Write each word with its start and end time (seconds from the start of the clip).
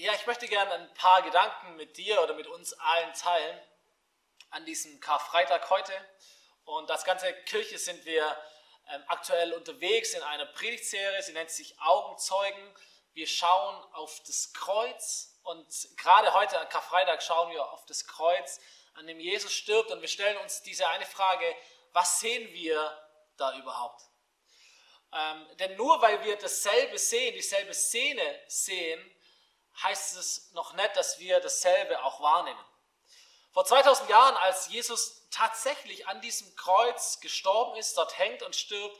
Ja, 0.00 0.14
ich 0.14 0.24
möchte 0.24 0.48
gerne 0.48 0.72
ein 0.72 0.94
paar 0.94 1.20
Gedanken 1.20 1.76
mit 1.76 1.98
dir 1.98 2.22
oder 2.22 2.32
mit 2.32 2.46
uns 2.46 2.72
allen 2.72 3.12
teilen 3.12 3.60
an 4.48 4.64
diesem 4.64 4.98
Karfreitag 4.98 5.68
heute. 5.68 5.92
Und 6.64 6.90
als 6.90 7.04
ganze 7.04 7.30
Kirche 7.42 7.76
sind 7.78 8.06
wir 8.06 8.24
ähm, 8.88 9.04
aktuell 9.08 9.52
unterwegs 9.52 10.14
in 10.14 10.22
einer 10.22 10.46
Predigtserie, 10.46 11.22
sie 11.22 11.34
nennt 11.34 11.50
sich 11.50 11.78
Augenzeugen. 11.82 12.74
Wir 13.12 13.26
schauen 13.26 13.76
auf 13.92 14.22
das 14.26 14.54
Kreuz 14.54 15.38
und 15.42 15.68
gerade 15.98 16.32
heute 16.32 16.58
an 16.58 16.70
Karfreitag 16.70 17.22
schauen 17.22 17.52
wir 17.52 17.70
auf 17.70 17.84
das 17.84 18.06
Kreuz, 18.06 18.58
an 18.94 19.06
dem 19.06 19.20
Jesus 19.20 19.52
stirbt 19.52 19.90
und 19.90 20.00
wir 20.00 20.08
stellen 20.08 20.38
uns 20.38 20.62
diese 20.62 20.88
eine 20.88 21.04
Frage, 21.04 21.44
was 21.92 22.20
sehen 22.20 22.50
wir 22.54 23.06
da 23.36 23.54
überhaupt? 23.58 24.00
Ähm, 25.12 25.46
denn 25.58 25.76
nur 25.76 26.00
weil 26.00 26.24
wir 26.24 26.36
dasselbe 26.36 26.96
sehen, 26.96 27.34
dieselbe 27.34 27.74
Szene 27.74 28.42
sehen, 28.46 28.98
heißt 29.82 30.16
es 30.16 30.52
noch 30.52 30.72
nicht, 30.74 30.96
dass 30.96 31.18
wir 31.18 31.40
dasselbe 31.40 32.02
auch 32.04 32.20
wahrnehmen. 32.20 32.64
Vor 33.52 33.64
2000 33.64 34.08
Jahren, 34.08 34.36
als 34.36 34.68
Jesus 34.68 35.28
tatsächlich 35.30 36.06
an 36.06 36.20
diesem 36.20 36.54
Kreuz 36.56 37.20
gestorben 37.20 37.76
ist, 37.76 37.96
dort 37.96 38.16
hängt 38.18 38.42
und 38.42 38.54
stirbt, 38.54 38.96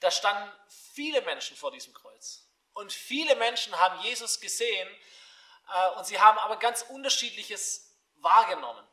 da 0.00 0.10
standen 0.10 0.52
viele 0.68 1.22
Menschen 1.22 1.56
vor 1.56 1.70
diesem 1.70 1.94
Kreuz. 1.94 2.46
Und 2.74 2.92
viele 2.92 3.36
Menschen 3.36 3.74
haben 3.78 4.00
Jesus 4.00 4.40
gesehen 4.40 4.88
äh, 5.72 5.90
und 5.92 6.04
sie 6.04 6.20
haben 6.20 6.38
aber 6.38 6.56
ganz 6.56 6.82
unterschiedliches 6.82 7.96
wahrgenommen. 8.16 8.86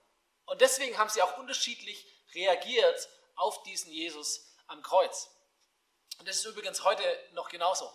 Und 0.46 0.62
deswegen 0.62 0.98
haben 0.98 1.10
sie 1.10 1.22
auch 1.22 1.38
unterschiedlich 1.38 2.06
reagiert 2.34 3.10
auf 3.36 3.62
diesen 3.64 3.92
Jesus 3.92 4.56
am 4.68 4.82
Kreuz. 4.82 5.30
Und 6.20 6.28
das 6.28 6.38
ist 6.38 6.46
übrigens 6.46 6.84
heute 6.84 7.04
noch 7.34 7.50
genauso. 7.50 7.92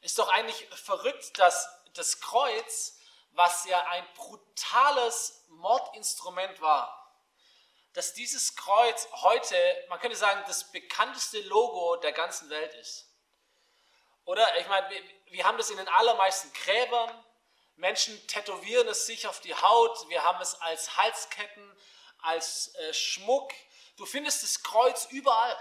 Ist 0.00 0.18
doch 0.18 0.28
eigentlich 0.28 0.66
verrückt, 0.70 1.38
dass 1.38 1.68
das 1.94 2.20
Kreuz, 2.20 2.98
was 3.32 3.64
ja 3.64 3.80
ein 3.88 4.06
brutales 4.14 5.44
Mordinstrument 5.48 6.60
war, 6.60 6.98
dass 7.92 8.14
dieses 8.14 8.56
Kreuz 8.56 9.08
heute, 9.12 9.56
man 9.88 10.00
könnte 10.00 10.16
sagen, 10.16 10.42
das 10.46 10.70
bekannteste 10.72 11.40
Logo 11.42 11.96
der 11.96 12.12
ganzen 12.12 12.48
Welt 12.50 12.74
ist. 12.74 13.08
Oder 14.24 14.58
ich 14.58 14.68
meine, 14.68 14.88
wir, 14.90 15.02
wir 15.26 15.44
haben 15.44 15.58
das 15.58 15.70
in 15.70 15.76
den 15.76 15.88
allermeisten 15.88 16.52
Gräbern. 16.52 17.24
Menschen 17.76 18.26
tätowieren 18.28 18.88
es 18.88 19.06
sich 19.06 19.26
auf 19.26 19.40
die 19.40 19.54
Haut. 19.54 20.08
Wir 20.08 20.22
haben 20.22 20.40
es 20.40 20.54
als 20.60 20.96
Halsketten, 20.96 21.76
als 22.18 22.74
äh, 22.76 22.94
Schmuck. 22.94 23.52
Du 23.96 24.06
findest 24.06 24.42
das 24.42 24.62
Kreuz 24.62 25.06
überall. 25.10 25.56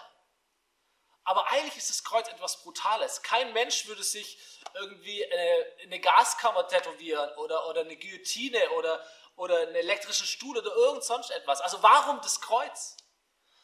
Aber 1.23 1.47
eigentlich 1.51 1.77
ist 1.77 1.89
das 1.89 2.03
Kreuz 2.03 2.27
etwas 2.27 2.63
Brutales. 2.63 3.21
Kein 3.21 3.53
Mensch 3.53 3.87
würde 3.87 4.03
sich 4.03 4.39
irgendwie 4.73 5.25
eine, 5.25 5.65
eine 5.83 5.99
Gaskammer 5.99 6.67
tätowieren 6.67 7.35
oder, 7.37 7.67
oder 7.67 7.81
eine 7.81 7.95
Guillotine 7.95 8.71
oder, 8.71 9.05
oder 9.35 9.59
einen 9.59 9.75
elektrischen 9.75 10.25
Stuhl 10.25 10.57
oder 10.57 10.73
irgend 10.73 11.03
sonst 11.03 11.29
etwas. 11.31 11.61
Also 11.61 11.81
warum 11.83 12.19
das 12.21 12.41
Kreuz? 12.41 12.97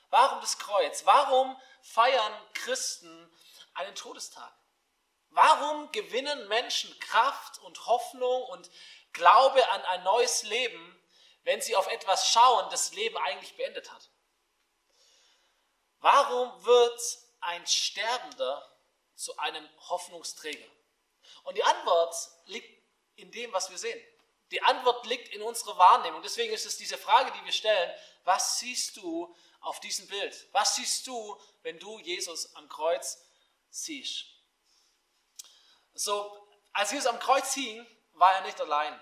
Warum 0.10 0.40
das 0.42 0.58
Kreuz? 0.58 1.06
Warum 1.06 1.60
feiern 1.82 2.34
Christen 2.54 3.32
einen 3.74 3.96
Todestag? 3.96 4.54
Warum 5.30 5.92
gewinnen 5.92 6.48
Menschen 6.48 6.98
Kraft 7.00 7.60
und 7.60 7.86
Hoffnung 7.86 8.44
und 8.44 8.70
Glaube 9.14 9.68
an 9.72 9.82
ein 9.84 10.04
neues 10.04 10.44
Leben, 10.44 10.94
wenn 11.44 11.62
sie 11.62 11.76
auf 11.76 11.88
etwas 11.88 12.30
schauen, 12.30 12.70
das 12.70 12.94
Leben 12.94 13.18
eigentlich 13.18 13.56
beendet 13.58 13.92
hat? 13.92 14.10
Warum 16.00 16.66
wird 16.66 17.02
ein 17.48 17.66
Sterbender 17.66 18.78
zu 19.16 19.38
einem 19.38 19.68
Hoffnungsträger? 19.90 20.70
Und 21.44 21.58
die 21.58 21.64
Antwort 21.64 22.16
liegt 22.46 22.84
in 23.16 23.32
dem, 23.32 23.52
was 23.54 23.70
wir 23.70 23.78
sehen. 23.78 24.00
Die 24.52 24.62
Antwort 24.62 25.06
liegt 25.08 25.30
in 25.30 25.42
unserer 25.42 25.78
Wahrnehmung. 25.78 26.22
Deswegen 26.22 26.54
ist 26.54 26.66
es 26.66 26.78
diese 26.78 26.98
Frage, 26.98 27.32
die 27.32 27.46
wir 27.46 27.52
stellen, 27.52 27.94
was 28.24 28.60
siehst 28.60 28.98
du 28.98 29.34
auf 29.62 29.80
diesem 29.80 30.08
Bild? 30.08 30.48
Was 30.52 30.76
siehst 30.76 31.08
du, 31.08 31.40
wenn 31.64 31.80
du 31.80 32.00
Jesus 32.00 32.54
am 32.56 32.70
Kreuz 32.70 33.18
siehst? 33.70 34.26
So, 35.94 36.48
als 36.74 36.92
Jesus 36.92 37.08
am 37.08 37.20
Kreuz 37.20 37.54
hing, 37.54 37.86
war 38.14 38.34
er 38.34 38.42
nicht 38.42 38.60
allein. 38.62 39.02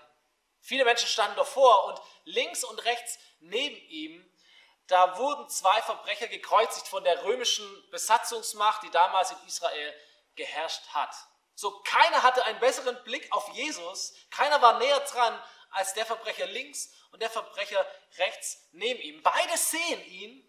Viele 0.60 0.84
Menschen 0.84 1.08
standen 1.08 1.36
davor 1.36 1.84
und 1.86 2.00
links 2.24 2.64
und 2.64 2.84
rechts 2.84 3.18
neben 3.40 3.76
ihm 3.88 4.35
da 4.88 5.18
wurden 5.18 5.48
zwei 5.48 5.82
Verbrecher 5.82 6.28
gekreuzigt 6.28 6.86
von 6.88 7.02
der 7.02 7.24
römischen 7.24 7.66
Besatzungsmacht, 7.90 8.82
die 8.82 8.90
damals 8.90 9.32
in 9.32 9.38
Israel 9.46 9.94
geherrscht 10.36 10.86
hat. 10.88 11.14
So 11.54 11.80
keiner 11.80 12.22
hatte 12.22 12.44
einen 12.44 12.60
besseren 12.60 13.02
Blick 13.04 13.26
auf 13.32 13.48
Jesus, 13.54 14.14
keiner 14.30 14.60
war 14.60 14.78
näher 14.78 15.00
dran 15.00 15.42
als 15.70 15.94
der 15.94 16.06
Verbrecher 16.06 16.46
links 16.46 16.92
und 17.10 17.20
der 17.20 17.30
Verbrecher 17.30 17.84
rechts 18.18 18.68
neben 18.72 19.00
ihm. 19.00 19.22
Beide 19.22 19.56
sehen 19.56 20.04
ihn, 20.06 20.48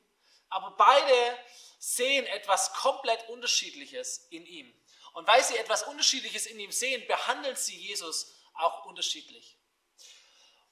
aber 0.49 0.71
beide 0.71 1.37
sehen 1.79 2.25
etwas 2.27 2.73
komplett 2.73 3.27
Unterschiedliches 3.29 4.27
in 4.29 4.45
ihm. 4.45 4.73
Und 5.13 5.27
weil 5.27 5.43
sie 5.43 5.57
etwas 5.57 5.83
Unterschiedliches 5.83 6.45
in 6.45 6.59
ihm 6.59 6.71
sehen, 6.71 7.05
behandeln 7.07 7.55
sie 7.55 7.75
Jesus 7.75 8.33
auch 8.53 8.85
unterschiedlich. 8.85 9.57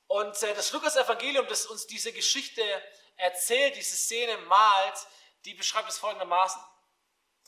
Und 0.08 0.42
äh, 0.44 0.54
das 0.54 0.72
Lukas-Evangelium, 0.72 1.48
das 1.48 1.66
uns 1.66 1.88
diese 1.88 2.14
Geschichte 2.14 2.64
erzählt, 3.18 3.76
diese 3.76 3.96
Szene 3.96 4.38
malt, 4.38 5.08
die 5.46 5.54
beschreibt 5.54 5.90
es 5.90 5.98
folgendermaßen. 5.98 6.62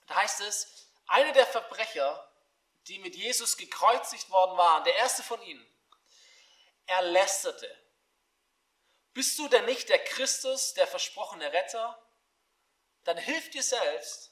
Da 0.08 0.16
heißt 0.16 0.42
es, 0.42 0.90
einer 1.08 1.34
der 1.34 1.48
Verbrecher, 1.48 2.32
die 2.88 3.00
mit 3.00 3.16
Jesus 3.16 3.58
gekreuzigt 3.58 4.30
worden 4.30 4.58
waren, 4.58 4.84
der 4.84 4.96
erste 4.96 5.24
von 5.24 5.42
ihnen, 5.42 5.66
er 6.86 7.02
lästerte. 7.02 7.84
Bist 9.14 9.38
du 9.40 9.48
denn 9.48 9.66
nicht 9.66 9.90
der 9.90 10.04
Christus, 10.04 10.74
der 10.74 10.88
versprochene 10.88 11.52
Retter? 11.52 12.02
Dann 13.04 13.18
hilf 13.18 13.50
dir 13.50 13.64
selbst 13.64 14.32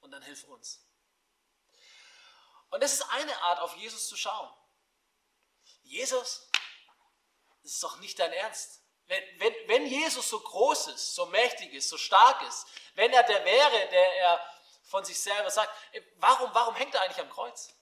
und 0.00 0.12
dann 0.12 0.22
hilf 0.22 0.44
uns. 0.44 0.86
Und 2.70 2.82
das 2.82 2.92
ist 2.92 3.02
eine 3.10 3.36
Art, 3.42 3.60
auf 3.60 3.76
Jesus 3.76 4.08
zu 4.08 4.16
schauen. 4.16 4.52
Jesus, 5.82 6.50
das 7.62 7.72
ist 7.72 7.82
doch 7.82 7.98
nicht 7.98 8.18
dein 8.18 8.32
Ernst. 8.32 8.85
Wenn, 9.06 9.22
wenn, 9.38 9.54
wenn 9.66 9.86
Jesus 9.86 10.28
so 10.28 10.40
groß 10.40 10.88
ist, 10.88 11.14
so 11.14 11.26
mächtig 11.26 11.72
ist, 11.72 11.88
so 11.88 11.96
stark 11.96 12.42
ist, 12.42 12.66
wenn 12.94 13.12
er 13.12 13.22
der 13.22 13.44
wäre, 13.44 13.88
der 13.88 14.16
er 14.16 14.50
von 14.84 15.04
sich 15.04 15.20
selber 15.20 15.50
sagt, 15.50 15.70
warum, 16.16 16.50
warum 16.52 16.74
hängt 16.74 16.94
er 16.94 17.02
eigentlich 17.02 17.20
am 17.20 17.30
Kreuz? 17.30 17.72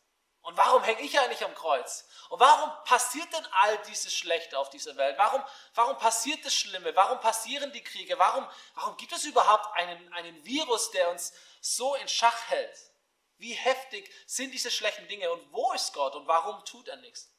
Und 0.45 0.59
warum 0.59 0.83
hänge 0.83 1.01
ich 1.01 1.19
eigentlich 1.19 1.43
am 1.43 1.55
Kreuz? 1.55 2.05
Und 2.29 2.39
warum 2.39 2.71
passiert 2.85 3.33
denn 3.33 3.47
all 3.53 3.79
dieses 3.85 4.15
Schlechte 4.15 4.59
auf 4.59 4.69
dieser 4.69 4.95
Welt? 4.97 5.17
Warum, 5.17 5.43
warum 5.75 5.97
passiert 5.97 6.45
das 6.45 6.55
Schlimme? 6.55 6.95
Warum 6.95 7.19
passieren 7.21 7.73
die 7.73 7.83
Kriege? 7.83 8.19
Warum, 8.19 8.47
warum 8.75 8.95
gibt 8.99 9.13
es 9.13 9.25
überhaupt 9.25 9.75
einen, 9.75 10.13
einen 10.13 10.45
Virus, 10.45 10.91
der 10.91 11.09
uns 11.09 11.33
so 11.63 11.95
in 11.95 12.09
Schach 12.09 12.49
hält? 12.49 12.79
Wie 13.39 13.55
heftig 13.55 14.13
sind 14.27 14.51
diese 14.53 14.71
schlechten 14.71 15.09
Dinge? 15.09 15.33
Und 15.33 15.51
wo 15.51 15.73
ist 15.73 15.95
Gott? 15.95 16.15
Und 16.15 16.27
warum 16.27 16.63
tut 16.67 16.89
er 16.89 16.97
nichts? 16.97 17.31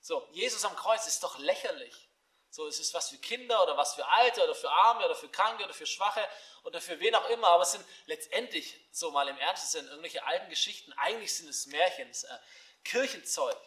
So, 0.00 0.26
Jesus 0.30 0.64
am 0.64 0.74
Kreuz 0.74 1.06
ist 1.06 1.22
doch 1.22 1.38
lächerlich. 1.38 2.05
So, 2.50 2.66
es 2.66 2.80
ist 2.80 2.94
was 2.94 3.10
für 3.10 3.18
Kinder 3.18 3.62
oder 3.62 3.76
was 3.76 3.94
für 3.94 4.06
Alte 4.06 4.42
oder 4.42 4.54
für 4.54 4.70
Arme 4.70 5.04
oder 5.04 5.14
für 5.14 5.28
Kranke 5.28 5.64
oder 5.64 5.74
für 5.74 5.86
Schwache 5.86 6.26
oder 6.62 6.80
für 6.80 6.98
wen 7.00 7.14
auch 7.14 7.28
immer. 7.28 7.48
Aber 7.48 7.62
es 7.62 7.72
sind 7.72 7.84
letztendlich, 8.06 8.80
so 8.92 9.10
mal 9.10 9.28
im 9.28 9.36
Ernst, 9.38 9.64
es 9.64 9.72
sind 9.72 9.86
irgendwelche 9.88 10.24
alten 10.24 10.48
Geschichten. 10.48 10.92
Eigentlich 10.94 11.36
sind 11.36 11.48
es 11.48 11.66
Märchen, 11.66 12.08
es 12.08 12.24
äh, 12.24 12.38
Kirchenzeug. 12.84 13.58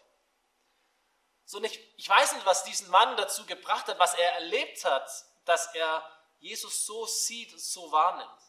So, 1.45 1.59
nicht, 1.59 1.79
ich 1.97 2.07
weiß 2.07 2.33
nicht, 2.33 2.45
was 2.45 2.63
diesen 2.63 2.89
Mann 2.89 3.17
dazu 3.17 3.45
gebracht 3.45 3.87
hat, 3.87 3.99
was 3.99 4.13
er 4.13 4.33
erlebt 4.33 4.85
hat, 4.85 5.09
dass 5.45 5.73
er 5.75 6.07
Jesus 6.39 6.85
so 6.85 7.05
sieht 7.05 7.51
und 7.53 7.59
so 7.59 7.91
wahrnimmt. 7.91 8.41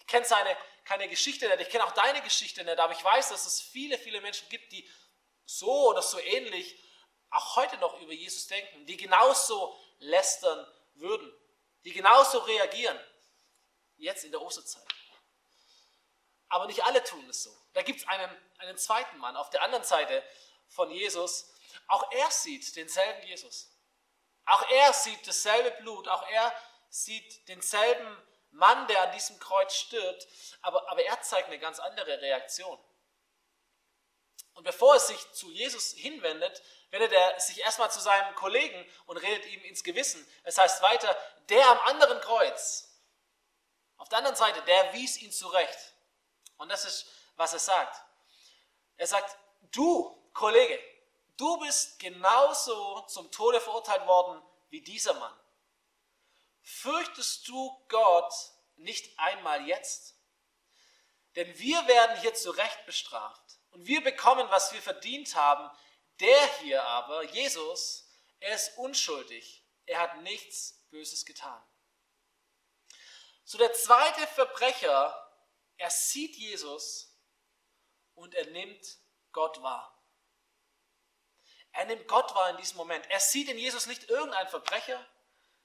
Ich 0.00 0.06
kenne 0.06 0.24
seine 0.24 0.56
keine 0.88 1.06
Geschichte 1.06 1.46
nicht, 1.48 1.60
ich 1.60 1.68
kenne 1.68 1.84
auch 1.84 1.92
deine 1.92 2.22
Geschichte 2.22 2.64
nicht, 2.64 2.78
aber 2.78 2.94
ich 2.94 3.04
weiß, 3.04 3.28
dass 3.28 3.44
es 3.44 3.60
viele, 3.60 3.98
viele 3.98 4.22
Menschen 4.22 4.48
gibt, 4.48 4.72
die 4.72 4.88
so 5.44 5.90
oder 5.90 6.00
so 6.00 6.18
ähnlich 6.18 6.82
auch 7.30 7.56
heute 7.56 7.76
noch 7.78 8.00
über 8.00 8.12
Jesus 8.12 8.46
denken, 8.46 8.86
die 8.86 8.96
genauso 8.96 9.78
lästern 9.98 10.66
würden, 10.94 11.32
die 11.84 11.92
genauso 11.92 12.38
reagieren, 12.38 12.98
jetzt 13.96 14.24
in 14.24 14.30
der 14.30 14.42
Osterzeit. 14.42 14.86
Aber 16.48 16.66
nicht 16.66 16.84
alle 16.84 17.02
tun 17.04 17.28
es 17.28 17.42
so. 17.42 17.54
Da 17.74 17.82
gibt 17.82 18.00
es 18.00 18.08
einen, 18.08 18.30
einen 18.58 18.78
zweiten 18.78 19.18
Mann 19.18 19.36
auf 19.36 19.50
der 19.50 19.62
anderen 19.62 19.84
Seite 19.84 20.22
von 20.68 20.90
Jesus. 20.90 21.52
Auch 21.88 22.10
er 22.12 22.30
sieht 22.30 22.74
denselben 22.76 23.26
Jesus. 23.26 23.70
Auch 24.46 24.62
er 24.70 24.92
sieht 24.92 25.26
dasselbe 25.26 25.70
Blut. 25.82 26.08
Auch 26.08 26.26
er 26.28 26.52
sieht 26.88 27.48
denselben 27.48 28.16
Mann, 28.50 28.86
der 28.88 29.02
an 29.02 29.12
diesem 29.12 29.38
Kreuz 29.38 29.74
stirbt. 29.74 30.26
Aber, 30.62 30.88
aber 30.90 31.04
er 31.04 31.20
zeigt 31.20 31.48
eine 31.48 31.58
ganz 31.58 31.78
andere 31.78 32.20
Reaktion. 32.20 32.78
Und 34.58 34.64
bevor 34.64 34.94
er 34.94 35.00
sich 35.00 35.32
zu 35.32 35.50
Jesus 35.52 35.92
hinwendet, 35.92 36.60
wendet 36.90 37.12
er 37.12 37.38
sich 37.38 37.60
erstmal 37.60 37.92
zu 37.92 38.00
seinem 38.00 38.34
Kollegen 38.34 38.84
und 39.06 39.16
redet 39.18 39.46
ihm 39.46 39.62
ins 39.62 39.84
Gewissen. 39.84 40.26
Es 40.42 40.58
heißt 40.58 40.82
weiter, 40.82 41.16
der 41.48 41.64
am 41.70 41.78
anderen 41.80 42.20
Kreuz, 42.20 42.88
auf 43.98 44.08
der 44.08 44.18
anderen 44.18 44.36
Seite, 44.36 44.60
der 44.62 44.92
wies 44.94 45.16
ihn 45.18 45.30
zurecht. 45.30 45.94
Und 46.56 46.68
das 46.70 46.84
ist, 46.84 47.06
was 47.36 47.52
er 47.52 47.60
sagt. 47.60 48.02
Er 48.96 49.06
sagt, 49.06 49.38
du, 49.70 50.28
Kollege, 50.34 50.78
Du 51.38 51.56
bist 51.58 52.00
genauso 52.00 53.02
zum 53.02 53.30
Tode 53.30 53.60
verurteilt 53.60 54.04
worden 54.08 54.42
wie 54.70 54.80
dieser 54.80 55.14
Mann. 55.14 55.40
Fürchtest 56.62 57.46
du 57.46 57.80
Gott 57.88 58.34
nicht 58.74 59.16
einmal 59.20 59.64
jetzt? 59.64 60.16
Denn 61.36 61.56
wir 61.56 61.86
werden 61.86 62.20
hier 62.20 62.34
zu 62.34 62.50
Recht 62.50 62.84
bestraft 62.86 63.57
und 63.78 63.86
wir 63.86 64.02
bekommen, 64.02 64.50
was 64.50 64.72
wir 64.72 64.82
verdient 64.82 65.36
haben. 65.36 65.70
Der 66.18 66.58
hier 66.58 66.82
aber, 66.82 67.22
Jesus, 67.22 68.10
er 68.40 68.56
ist 68.56 68.76
unschuldig. 68.76 69.64
Er 69.86 70.00
hat 70.00 70.20
nichts 70.22 70.84
Böses 70.90 71.24
getan. 71.24 71.62
So 73.44 73.56
der 73.56 73.72
zweite 73.72 74.26
Verbrecher, 74.26 75.16
er 75.76 75.90
sieht 75.90 76.36
Jesus 76.36 77.16
und 78.14 78.34
er 78.34 78.46
nimmt 78.50 78.98
Gott 79.30 79.62
wahr. 79.62 79.94
Er 81.70 81.84
nimmt 81.84 82.08
Gott 82.08 82.34
wahr 82.34 82.50
in 82.50 82.56
diesem 82.56 82.78
Moment. 82.78 83.08
Er 83.10 83.20
sieht 83.20 83.48
in 83.48 83.58
Jesus 83.58 83.86
nicht 83.86 84.10
irgendeinen 84.10 84.48
Verbrecher, 84.48 85.06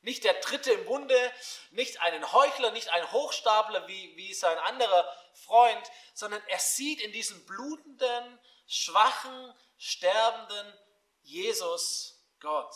nicht 0.03 0.23
der 0.25 0.33
Dritte 0.35 0.71
im 0.71 0.85
Bunde, 0.85 1.33
nicht 1.71 2.01
einen 2.01 2.31
Heuchler, 2.31 2.71
nicht 2.71 2.89
einen 2.89 3.11
Hochstapler 3.11 3.88
wie, 3.88 4.15
wie 4.15 4.33
sein 4.33 4.57
anderer 4.59 5.11
Freund, 5.33 5.91
sondern 6.13 6.41
er 6.47 6.59
sieht 6.59 7.01
in 7.01 7.11
diesem 7.11 7.45
blutenden, 7.45 8.39
schwachen, 8.67 9.53
sterbenden 9.77 10.73
Jesus 11.21 12.21
Gott. 12.39 12.73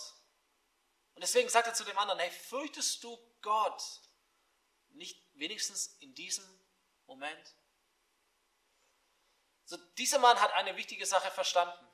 Und 1.15 1.21
deswegen 1.21 1.49
sagt 1.49 1.67
er 1.67 1.73
zu 1.73 1.83
dem 1.83 1.97
anderen, 1.97 2.19
hey, 2.19 2.31
fürchtest 2.31 3.03
du 3.03 3.17
Gott 3.41 3.83
nicht 4.89 5.21
wenigstens 5.33 5.97
in 5.99 6.15
diesem 6.15 6.45
Moment? 7.07 7.55
So, 9.65 9.75
dieser 9.97 10.19
Mann 10.19 10.39
hat 10.39 10.53
eine 10.53 10.77
wichtige 10.77 11.05
Sache 11.05 11.29
verstanden. 11.31 11.85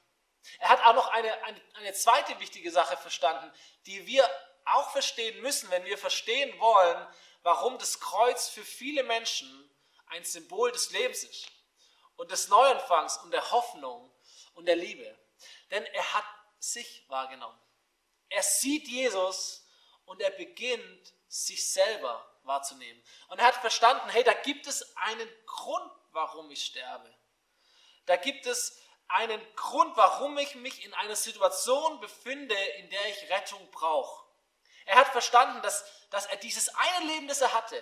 Er 0.60 0.70
hat 0.70 0.86
auch 0.86 0.94
noch 0.94 1.08
eine, 1.08 1.44
eine, 1.44 1.62
eine 1.74 1.94
zweite 1.94 2.40
wichtige 2.40 2.70
Sache 2.70 2.98
verstanden, 2.98 3.52
die 3.86 4.06
wir 4.06 4.30
auch 4.66 4.92
verstehen 4.92 5.42
müssen, 5.42 5.70
wenn 5.72 5.86
wir 5.86 5.98
verstehen 5.98 6.58
wollen, 6.60 7.08
warum 7.42 7.78
das 7.78 8.00
Kreuz 8.00 8.50
für 8.50 8.64
viele 8.64 9.04
Menschen 9.04 9.70
ein 10.08 10.24
Symbol 10.24 10.72
des 10.72 10.92
Lebens 10.92 11.24
ist 11.24 11.48
und 12.16 12.32
des 12.32 12.48
Neuanfangs 12.48 13.18
und 13.18 13.32
der 13.32 13.52
Hoffnung 13.52 14.12
und 14.54 14.66
der 14.66 14.76
Liebe. 14.76 15.18
Denn 15.72 15.84
er 15.86 16.14
hat 16.14 16.26
sich 16.60 17.04
wahrgenommen. 17.10 17.60
Er 18.30 18.44
sieht 18.44 18.88
Jesus 18.88 19.68
und 20.06 20.22
er 20.22 20.32
beginnt 20.32 21.14
sich 21.28 21.72
selber 21.72 22.26
wahrzunehmen. 22.44 23.04
Und 23.30 23.40
er 23.40 23.46
hat 23.46 23.56
verstanden, 23.56 24.10
hey, 24.10 24.24
da 24.24 24.34
gibt 24.34 24.68
es 24.68 24.96
einen 24.98 25.30
Grund, 25.46 25.92
warum 26.12 26.50
ich 26.52 26.64
sterbe. 26.64 27.14
Da 28.06 28.16
gibt 28.18 28.46
es 28.46 28.80
einen 29.08 29.42
Grund, 29.56 29.96
warum 29.98 30.38
ich 30.38 30.56
mich 30.56 30.84
in 30.86 30.94
einer 30.94 31.16
Situation 31.16 32.00
befinde, 32.00 32.56
in 32.56 32.90
der 32.90 33.10
ich 33.10 33.30
Rettung 33.30 33.70
brauche. 33.72 34.26
Er 34.86 34.98
hat 34.98 35.10
verstanden, 35.10 35.62
dass, 35.62 35.86
dass 36.10 36.26
er 36.26 36.38
dieses 36.38 36.70
eine 36.70 37.08
Leben, 37.08 37.28
das 37.28 37.42
er 37.42 37.54
hatte, 37.54 37.82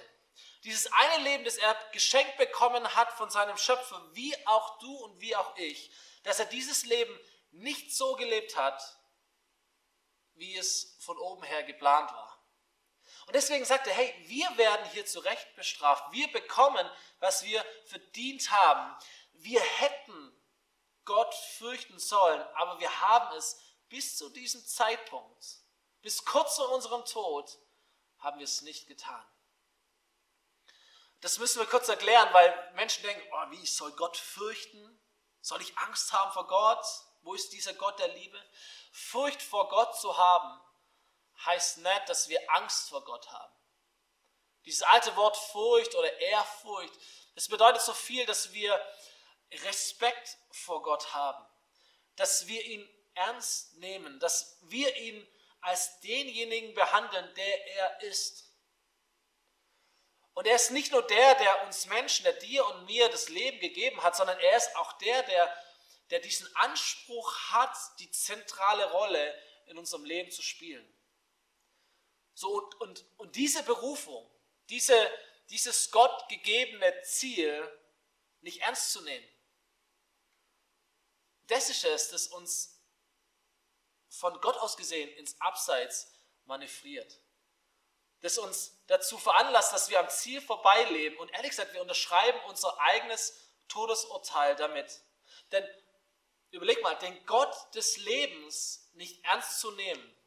dieses 0.64 0.92
eine 0.92 1.24
Leben, 1.24 1.44
das 1.44 1.58
er 1.58 1.76
geschenkt 1.92 2.38
bekommen 2.38 2.96
hat 2.96 3.12
von 3.14 3.30
seinem 3.30 3.58
Schöpfer, 3.58 4.02
wie 4.14 4.36
auch 4.48 4.78
du 4.80 4.96
und 4.96 5.20
wie 5.20 5.36
auch 5.36 5.56
ich, 5.58 5.92
dass 6.24 6.40
er 6.40 6.46
dieses 6.46 6.86
Leben 6.86 7.20
nicht 7.52 7.96
so 7.96 8.16
gelebt 8.16 8.56
hat, 8.56 8.98
wie 10.36 10.56
es 10.58 10.98
von 11.00 11.18
oben 11.18 11.44
her 11.44 11.64
geplant 11.64 12.12
war. 12.12 12.38
Und 13.26 13.36
deswegen 13.36 13.66
sagt 13.66 13.88
er, 13.88 13.94
hey, 13.94 14.14
wir 14.28 14.58
werden 14.58 14.86
hier 14.92 15.06
zurecht 15.06 15.56
bestraft. 15.56 16.12
Wir 16.12 16.32
bekommen, 16.32 16.90
was 17.20 17.44
wir 17.44 17.64
verdient 17.86 18.52
haben. 18.52 18.96
Wir 19.34 19.62
hätten 19.62 20.42
Gott 21.06 21.34
fürchten 21.34 22.00
sollen, 22.00 22.42
aber 22.56 22.80
wir 22.80 23.02
haben 23.02 23.36
es 23.36 23.60
bis 23.90 24.18
zu 24.18 24.30
diesem 24.30 24.66
Zeitpunkt 24.66 25.61
bis 26.02 26.26
kurz 26.26 26.56
vor 26.56 26.70
unserem 26.72 27.06
Tod 27.06 27.58
haben 28.20 28.40
wir 28.40 28.46
es 28.46 28.62
nicht 28.62 28.88
getan. 28.88 29.26
Das 31.22 31.38
müssen 31.38 31.60
wir 31.60 31.68
kurz 31.68 31.88
erklären, 31.88 32.34
weil 32.34 32.72
Menschen 32.74 33.04
denken, 33.04 33.28
oh, 33.32 33.52
wie 33.52 33.66
soll 33.66 33.92
Gott 33.94 34.18
fürchten? 34.18 35.00
Soll 35.42 35.62
ich 35.62 35.78
Angst 35.78 36.12
haben 36.14 36.32
vor 36.32 36.48
Gott? 36.48 36.86
Wo 37.22 37.34
ist 37.36 37.54
dieser 37.54 37.74
Gott 37.74 38.00
der 38.00 38.08
Liebe? 38.10 38.42
Furcht 38.92 39.42
vor 39.42 39.70
Gott 39.70 40.00
zu 40.00 40.18
haben, 40.18 40.62
heißt 41.46 41.78
nicht, 41.78 42.10
dass 42.10 42.30
wir 42.30 42.40
Angst 42.52 42.90
vor 42.90 43.04
Gott 43.04 43.32
haben. 43.32 43.54
Dieses 44.66 44.84
alte 44.84 45.16
Wort 45.16 45.38
Furcht 45.38 45.96
oder 45.96 46.12
Ehrfurcht, 46.20 46.94
das 47.36 47.48
bedeutet 47.48 47.82
so 47.82 47.94
viel, 47.94 48.26
dass 48.26 48.52
wir 48.54 48.80
Respekt 49.52 50.38
vor 50.52 50.82
Gott 50.84 51.14
haben, 51.14 51.46
dass 52.16 52.48
wir 52.48 52.64
ihn 52.66 52.88
ernst 53.14 53.76
nehmen, 53.76 54.20
dass 54.20 54.58
wir 54.62 54.96
ihn 54.98 55.28
als 55.62 56.00
denjenigen 56.02 56.74
behandeln, 56.74 57.34
der 57.36 57.68
er 57.68 58.02
ist. 58.02 58.52
Und 60.34 60.48
er 60.48 60.56
ist 60.56 60.72
nicht 60.72 60.92
nur 60.92 61.06
der, 61.06 61.36
der 61.36 61.66
uns 61.66 61.86
Menschen, 61.88 62.24
der 62.24 62.34
dir 62.34 62.66
und 62.66 62.86
mir 62.86 63.10
das 63.10 63.30
Leben 63.30 63.60
gegeben 63.60 64.02
hat, 64.02 64.16
sondern 64.16 64.40
er 64.40 64.58
ist 64.58 64.76
auch 64.76 64.94
der, 64.94 65.24
der, 65.24 65.56
der 66.10 66.20
diesen 66.20 66.54
Anspruch 66.56 67.38
hat, 67.52 67.76
die 68.00 68.10
zentrale 68.12 68.92
Rolle 68.92 69.36
in 69.68 69.78
unserem 69.78 70.06
Leben 70.06 70.32
zu 70.32 70.42
spielen. 70.42 70.88
So, 72.34 72.50
und, 72.50 72.82
und, 72.82 73.06
und 73.18 73.36
diese 73.36 73.64
Berufung, 73.64 74.30
diese, 74.70 74.96
dieses 75.50 75.92
Gott 75.92 76.28
gegebene 76.30 77.02
Ziel 77.04 77.80
nicht 78.42 78.62
ernst 78.62 78.92
zu 78.92 79.02
nehmen, 79.02 79.28
das 81.48 81.70
ist 81.70 81.84
es, 81.84 82.10
das 82.10 82.28
uns 82.28 82.81
von 84.12 84.40
Gott 84.42 84.58
aus 84.58 84.76
gesehen 84.76 85.10
ins 85.16 85.40
Abseits 85.40 86.12
manövriert. 86.46 87.18
Das 88.20 88.38
uns 88.38 88.78
dazu 88.88 89.18
veranlasst, 89.18 89.74
dass 89.74 89.90
wir 89.90 90.00
am 90.00 90.10
Ziel 90.10 90.42
vorbeileben. 90.42 91.18
Und 91.18 91.32
ehrlich 91.32 91.52
gesagt, 91.52 91.74
wir 91.74 91.82
unterschreiben 91.82 92.40
unser 92.48 92.78
eigenes 92.80 93.34
Todesurteil 93.68 94.56
damit. 94.58 95.02
Denn 95.52 95.68
überleg 96.52 96.82
mal, 96.84 96.96
den 96.96 97.26
Gott 97.26 97.56
des 97.74 97.98
Lebens 97.98 98.90
nicht 98.94 99.24
ernst 99.24 99.60
zu 99.60 99.72
nehmen, 99.72 100.18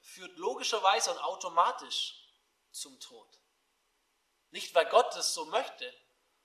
führt 0.00 0.36
logischerweise 0.38 1.12
und 1.12 1.18
automatisch 1.18 2.26
zum 2.72 2.98
Tod. 2.98 3.28
Nicht, 4.50 4.74
weil 4.74 4.86
Gott 4.86 5.14
es 5.14 5.34
so 5.34 5.44
möchte, 5.44 5.94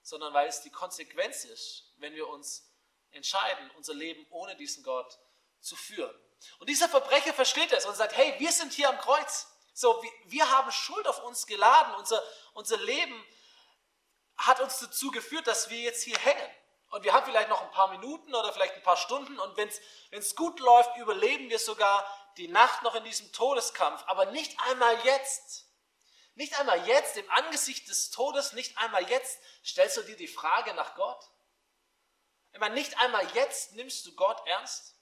sondern 0.03 0.33
weil 0.33 0.47
es 0.47 0.61
die 0.61 0.71
Konsequenz 0.71 1.45
ist, 1.45 1.93
wenn 1.97 2.13
wir 2.13 2.27
uns 2.27 2.69
entscheiden, 3.11 3.71
unser 3.71 3.93
Leben 3.93 4.25
ohne 4.29 4.55
diesen 4.55 4.83
Gott 4.83 5.17
zu 5.67 5.75
führen. 5.75 6.15
Und 6.59 6.69
dieser 6.69 6.87
Verbrecher 6.87 7.33
versteht 7.33 7.71
es 7.73 7.85
und 7.85 7.95
sagt, 7.95 8.15
hey, 8.15 8.35
wir 8.39 8.51
sind 8.51 8.73
hier 8.73 8.89
am 8.89 8.97
Kreuz. 8.97 9.47
So, 9.73 10.01
wir, 10.01 10.11
wir 10.25 10.51
haben 10.51 10.71
Schuld 10.71 11.07
auf 11.07 11.23
uns 11.23 11.45
geladen. 11.45 11.93
Unser, 11.95 12.21
unser 12.53 12.77
Leben 12.77 13.25
hat 14.37 14.59
uns 14.59 14.79
dazu 14.79 15.11
geführt, 15.11 15.47
dass 15.47 15.69
wir 15.69 15.79
jetzt 15.79 16.03
hier 16.03 16.17
hängen. 16.17 16.49
Und 16.89 17.03
wir 17.03 17.13
haben 17.13 17.25
vielleicht 17.25 17.49
noch 17.49 17.61
ein 17.61 17.71
paar 17.71 17.89
Minuten 17.89 18.33
oder 18.33 18.53
vielleicht 18.53 18.75
ein 18.75 18.83
paar 18.83 18.97
Stunden. 18.97 19.39
Und 19.39 19.57
wenn 19.57 19.69
es 20.11 20.35
gut 20.35 20.59
läuft, 20.59 20.95
überleben 20.97 21.49
wir 21.49 21.59
sogar 21.59 22.05
die 22.37 22.47
Nacht 22.47 22.83
noch 22.83 22.95
in 22.95 23.03
diesem 23.03 23.31
Todeskampf. 23.33 24.03
Aber 24.07 24.27
nicht 24.27 24.57
einmal 24.69 24.97
jetzt. 25.05 25.65
Nicht 26.35 26.57
einmal 26.59 26.87
jetzt 26.87 27.17
im 27.17 27.29
Angesicht 27.31 27.89
des 27.89 28.11
Todes, 28.11 28.53
nicht 28.53 28.77
einmal 28.77 29.09
jetzt 29.09 29.39
stellst 29.65 29.97
du 29.97 30.03
dir 30.03 30.15
die 30.15 30.27
Frage 30.27 30.75
nach 30.75 30.93
Gott. 30.93 31.31
Ich 32.53 32.59
meine, 32.59 32.75
nicht 32.75 32.97
einmal 32.99 33.27
jetzt 33.33 33.73
nimmst 33.73 34.05
du 34.05 34.13
Gott 34.13 34.39
ernst. 34.45 34.96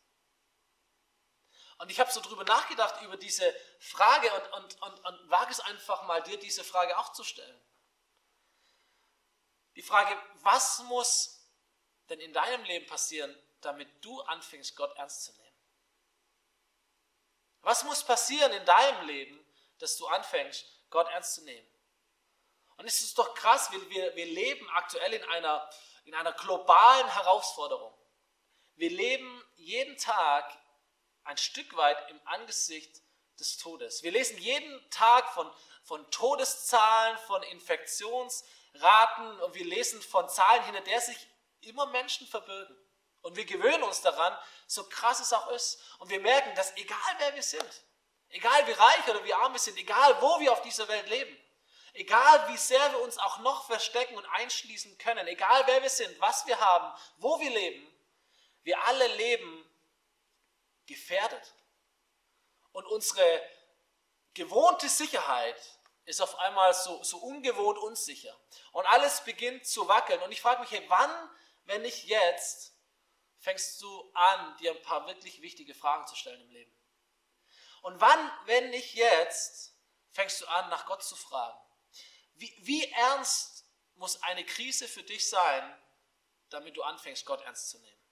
Und 1.77 1.91
ich 1.91 1.99
habe 1.99 2.11
so 2.11 2.21
drüber 2.21 2.43
nachgedacht, 2.45 3.01
über 3.01 3.17
diese 3.17 3.53
Frage 3.79 4.31
und, 4.33 4.53
und, 4.53 4.81
und, 4.81 5.05
und 5.05 5.29
wage 5.29 5.51
es 5.51 5.59
einfach 5.59 6.03
mal, 6.03 6.23
dir 6.23 6.37
diese 6.39 6.63
Frage 6.63 6.97
auch 6.97 7.11
zu 7.11 7.23
stellen. 7.23 7.61
Die 9.75 9.81
Frage, 9.81 10.17
was 10.35 10.79
muss 10.83 11.49
denn 12.09 12.19
in 12.19 12.31
deinem 12.31 12.63
Leben 12.63 12.85
passieren, 12.85 13.35
damit 13.59 13.89
du 14.03 14.21
anfängst, 14.21 14.75
Gott 14.75 14.95
ernst 14.97 15.25
zu 15.25 15.33
nehmen? 15.33 15.45
Was 17.61 17.83
muss 17.83 18.03
passieren 18.03 18.53
in 18.53 18.65
deinem 18.65 19.07
Leben, 19.07 19.45
dass 19.79 19.97
du 19.97 20.07
anfängst, 20.07 20.65
Gott 20.89 21.09
ernst 21.09 21.35
zu 21.35 21.43
nehmen? 21.43 21.67
Und 22.77 22.85
es 22.85 23.01
ist 23.01 23.17
doch 23.17 23.33
krass, 23.33 23.71
wir, 23.71 23.89
wir, 23.89 24.15
wir 24.15 24.25
leben 24.25 24.69
aktuell 24.71 25.13
in 25.13 25.23
einer, 25.25 25.69
in 26.05 26.13
einer 26.13 26.33
globalen 26.33 27.07
Herausforderung. 27.07 27.93
Wir 28.75 28.89
leben 28.89 29.43
jeden 29.55 29.97
Tag 29.97 30.57
ein 31.25 31.37
Stück 31.37 31.75
weit 31.75 32.09
im 32.09 32.21
Angesicht 32.25 33.01
des 33.39 33.57
Todes. 33.57 34.03
Wir 34.03 34.11
lesen 34.11 34.37
jeden 34.37 34.89
Tag 34.89 35.33
von, 35.33 35.51
von 35.83 36.09
Todeszahlen, 36.11 37.17
von 37.27 37.43
Infektionsraten 37.43 39.39
und 39.41 39.53
wir 39.55 39.65
lesen 39.65 40.01
von 40.01 40.29
Zahlen, 40.29 40.63
hinter 40.63 40.81
der 40.81 41.01
sich 41.01 41.17
immer 41.61 41.87
Menschen 41.87 42.27
verbirgen. 42.27 42.77
Und 43.21 43.35
wir 43.35 43.45
gewöhnen 43.45 43.83
uns 43.83 44.01
daran, 44.01 44.37
so 44.67 44.87
krass 44.87 45.19
es 45.19 45.33
auch 45.33 45.49
ist. 45.49 45.81
Und 45.97 46.09
wir 46.09 46.19
merken, 46.19 46.53
dass 46.55 46.77
egal 46.77 47.15
wer 47.17 47.33
wir 47.33 47.43
sind, 47.43 47.83
egal 48.29 48.67
wie 48.67 48.71
reich 48.71 49.07
oder 49.09 49.23
wie 49.23 49.33
arm 49.33 49.53
wir 49.53 49.59
sind, 49.59 49.77
egal 49.77 50.21
wo 50.21 50.39
wir 50.39 50.53
auf 50.53 50.61
dieser 50.61 50.87
Welt 50.87 51.09
leben, 51.09 51.35
egal 51.93 52.47
wie 52.49 52.57
sehr 52.57 52.91
wir 52.91 53.01
uns 53.01 53.17
auch 53.17 53.39
noch 53.39 53.65
verstecken 53.65 54.15
und 54.15 54.25
einschließen 54.27 54.97
können, 54.99 55.27
egal 55.27 55.63
wer 55.65 55.81
wir 55.81 55.89
sind, 55.89 56.19
was 56.21 56.45
wir 56.45 56.59
haben, 56.59 56.95
wo 57.17 57.39
wir 57.39 57.49
leben, 57.49 57.91
wir 58.61 58.79
alle 58.85 59.07
leben 59.15 59.64
unsere 62.85 63.41
gewohnte 64.33 64.89
Sicherheit 64.89 65.59
ist 66.05 66.21
auf 66.21 66.37
einmal 66.39 66.73
so, 66.73 67.03
so 67.03 67.17
ungewohnt 67.17 67.77
unsicher. 67.79 68.37
Und 68.71 68.85
alles 68.85 69.23
beginnt 69.23 69.65
zu 69.65 69.87
wackeln. 69.87 70.21
Und 70.21 70.31
ich 70.31 70.41
frage 70.41 70.61
mich, 70.61 70.71
hey, 70.71 70.83
wann, 70.87 71.29
wenn 71.63 71.81
nicht 71.81 72.05
jetzt, 72.05 72.75
fängst 73.39 73.81
du 73.81 74.11
an, 74.13 74.57
dir 74.57 74.71
ein 74.71 74.81
paar 74.81 75.07
wirklich 75.07 75.41
wichtige 75.41 75.73
Fragen 75.73 76.05
zu 76.07 76.15
stellen 76.15 76.41
im 76.41 76.51
Leben? 76.51 76.71
Und 77.81 77.99
wann, 78.01 78.31
wenn 78.45 78.69
nicht 78.69 78.93
jetzt, 78.93 79.73
fängst 80.11 80.41
du 80.41 80.47
an, 80.47 80.69
nach 80.69 80.85
Gott 80.85 81.03
zu 81.03 81.15
fragen? 81.15 81.59
Wie, 82.33 82.53
wie 82.61 82.91
ernst 82.91 83.65
muss 83.95 84.21
eine 84.23 84.45
Krise 84.45 84.87
für 84.87 85.03
dich 85.03 85.29
sein, 85.29 85.81
damit 86.49 86.75
du 86.77 86.83
anfängst, 86.83 87.25
Gott 87.25 87.41
ernst 87.41 87.69
zu 87.69 87.79
nehmen? 87.79 88.04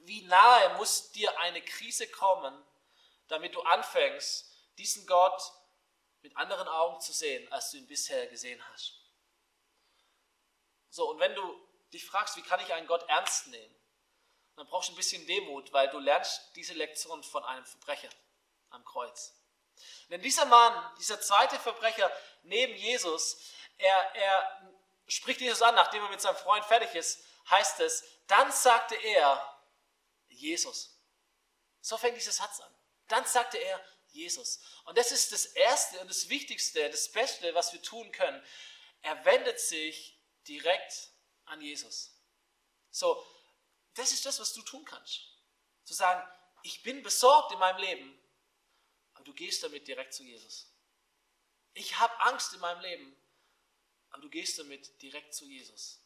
Wie 0.00 0.22
nahe 0.22 0.76
muss 0.76 1.12
dir 1.12 1.38
eine 1.40 1.62
Krise 1.62 2.08
kommen, 2.08 2.64
damit 3.28 3.54
du 3.54 3.60
anfängst, 3.62 4.46
diesen 4.78 5.06
Gott 5.06 5.40
mit 6.22 6.36
anderen 6.36 6.68
Augen 6.68 7.00
zu 7.00 7.12
sehen, 7.12 7.50
als 7.52 7.70
du 7.70 7.78
ihn 7.78 7.86
bisher 7.86 8.26
gesehen 8.26 8.62
hast. 8.70 8.94
So, 10.90 11.08
und 11.10 11.20
wenn 11.20 11.34
du 11.34 11.68
dich 11.92 12.04
fragst, 12.04 12.36
wie 12.36 12.42
kann 12.42 12.60
ich 12.60 12.72
einen 12.72 12.86
Gott 12.86 13.08
ernst 13.08 13.48
nehmen, 13.48 13.74
dann 14.56 14.66
brauchst 14.66 14.88
du 14.88 14.94
ein 14.94 14.96
bisschen 14.96 15.26
Demut, 15.26 15.72
weil 15.72 15.88
du 15.90 15.98
lernst 15.98 16.56
diese 16.56 16.74
Lektion 16.74 17.22
von 17.22 17.44
einem 17.44 17.64
Verbrecher 17.64 18.08
am 18.70 18.84
Kreuz. 18.84 19.34
Denn 20.10 20.20
dieser 20.20 20.46
Mann, 20.46 20.92
dieser 20.98 21.20
zweite 21.20 21.58
Verbrecher 21.60 22.10
neben 22.42 22.74
Jesus, 22.74 23.40
er, 23.76 24.14
er 24.16 24.74
spricht 25.06 25.40
Jesus 25.40 25.62
an, 25.62 25.76
nachdem 25.76 26.02
er 26.02 26.10
mit 26.10 26.20
seinem 26.20 26.36
Freund 26.36 26.64
fertig 26.64 26.94
ist, 26.94 27.24
heißt 27.48 27.80
es, 27.80 28.04
dann 28.26 28.50
sagte 28.50 28.96
er, 28.96 29.57
Jesus. 30.28 30.98
So 31.80 31.96
fängt 31.96 32.16
dieser 32.16 32.32
Satz 32.32 32.60
an. 32.60 32.74
Dann 33.08 33.24
sagte 33.24 33.58
er, 33.58 33.84
Jesus. 34.10 34.60
Und 34.84 34.96
das 34.98 35.12
ist 35.12 35.32
das 35.32 35.46
Erste 35.46 36.00
und 36.00 36.08
das 36.08 36.28
Wichtigste, 36.28 36.88
das 36.90 37.10
Beste, 37.12 37.54
was 37.54 37.72
wir 37.72 37.82
tun 37.82 38.10
können. 38.12 38.42
Er 39.02 39.24
wendet 39.24 39.60
sich 39.60 40.18
direkt 40.46 41.10
an 41.44 41.60
Jesus. 41.60 42.14
So, 42.90 43.24
das 43.94 44.12
ist 44.12 44.26
das, 44.26 44.40
was 44.40 44.52
du 44.52 44.62
tun 44.62 44.84
kannst. 44.84 45.20
Zu 45.84 45.94
sagen, 45.94 46.26
ich 46.62 46.82
bin 46.82 47.02
besorgt 47.02 47.52
in 47.52 47.58
meinem 47.58 47.78
Leben, 47.78 48.20
aber 49.14 49.24
du 49.24 49.32
gehst 49.34 49.62
damit 49.62 49.86
direkt 49.86 50.14
zu 50.14 50.24
Jesus. 50.24 50.72
Ich 51.74 51.98
habe 51.98 52.18
Angst 52.22 52.52
in 52.52 52.60
meinem 52.60 52.80
Leben, 52.80 53.16
aber 54.10 54.22
du 54.22 54.30
gehst 54.30 54.58
damit 54.58 55.00
direkt 55.02 55.34
zu 55.34 55.44
Jesus. 55.44 56.02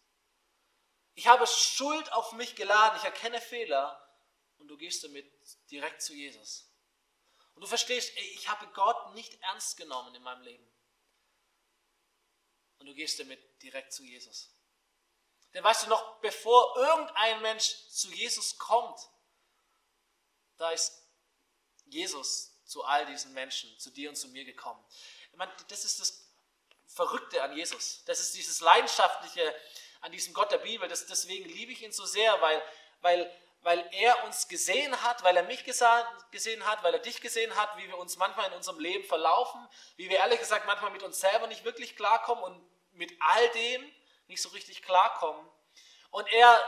Ich 1.14 1.26
habe 1.26 1.46
Schuld 1.46 2.12
auf 2.12 2.32
mich 2.32 2.56
geladen, 2.56 2.98
ich 2.98 3.04
erkenne 3.04 3.40
Fehler 3.40 4.01
und 4.62 4.68
du 4.68 4.76
gehst 4.76 5.02
damit 5.02 5.26
direkt 5.72 6.00
zu 6.02 6.14
Jesus. 6.14 6.68
Und 7.54 7.62
du 7.62 7.66
verstehst, 7.66 8.12
ey, 8.16 8.28
ich 8.34 8.48
habe 8.48 8.68
Gott 8.68 9.12
nicht 9.14 9.34
ernst 9.42 9.76
genommen 9.76 10.14
in 10.14 10.22
meinem 10.22 10.42
Leben. 10.42 10.66
Und 12.78 12.86
du 12.86 12.94
gehst 12.94 13.18
damit 13.18 13.40
direkt 13.60 13.92
zu 13.92 14.04
Jesus. 14.04 14.54
Denn 15.52 15.64
weißt 15.64 15.82
du 15.82 15.88
noch, 15.88 16.20
bevor 16.20 16.76
irgendein 16.76 17.42
Mensch 17.42 17.88
zu 17.88 18.10
Jesus 18.12 18.56
kommt, 18.56 18.98
da 20.56 20.70
ist 20.70 21.02
Jesus 21.86 22.56
zu 22.64 22.84
all 22.84 23.04
diesen 23.06 23.32
Menschen, 23.34 23.76
zu 23.80 23.90
dir 23.90 24.10
und 24.10 24.16
zu 24.16 24.28
mir 24.28 24.44
gekommen. 24.44 24.82
Ich 25.32 25.36
meine, 25.36 25.52
das 25.68 25.84
ist 25.84 25.98
das 25.98 26.30
Verrückte 26.86 27.42
an 27.42 27.56
Jesus. 27.56 28.04
Das 28.04 28.20
ist 28.20 28.34
dieses 28.36 28.60
Leidenschaftliche 28.60 29.54
an 30.02 30.12
diesem 30.12 30.32
Gott 30.32 30.52
der 30.52 30.58
Bibel. 30.58 30.88
Das, 30.88 31.04
deswegen 31.06 31.48
liebe 31.48 31.72
ich 31.72 31.82
ihn 31.82 31.92
so 31.92 32.06
sehr, 32.06 32.40
weil, 32.40 32.62
weil 33.00 33.41
weil 33.62 33.88
er 33.92 34.24
uns 34.24 34.48
gesehen 34.48 35.02
hat, 35.02 35.22
weil 35.22 35.36
er 35.36 35.44
mich 35.44 35.64
gesehen 35.64 36.66
hat, 36.66 36.82
weil 36.82 36.94
er 36.94 37.00
dich 37.00 37.20
gesehen 37.20 37.54
hat, 37.56 37.76
wie 37.76 37.86
wir 37.86 37.96
uns 37.96 38.16
manchmal 38.16 38.48
in 38.48 38.54
unserem 38.54 38.80
Leben 38.80 39.04
verlaufen, 39.04 39.66
wie 39.96 40.08
wir 40.08 40.18
ehrlich 40.18 40.40
gesagt 40.40 40.66
manchmal 40.66 40.90
mit 40.90 41.02
uns 41.02 41.20
selber 41.20 41.46
nicht 41.46 41.64
wirklich 41.64 41.96
klarkommen 41.96 42.42
und 42.42 42.60
mit 42.92 43.12
all 43.20 43.48
dem 43.50 43.92
nicht 44.26 44.42
so 44.42 44.48
richtig 44.50 44.82
klarkommen. 44.82 45.48
Und 46.10 46.30
er 46.32 46.60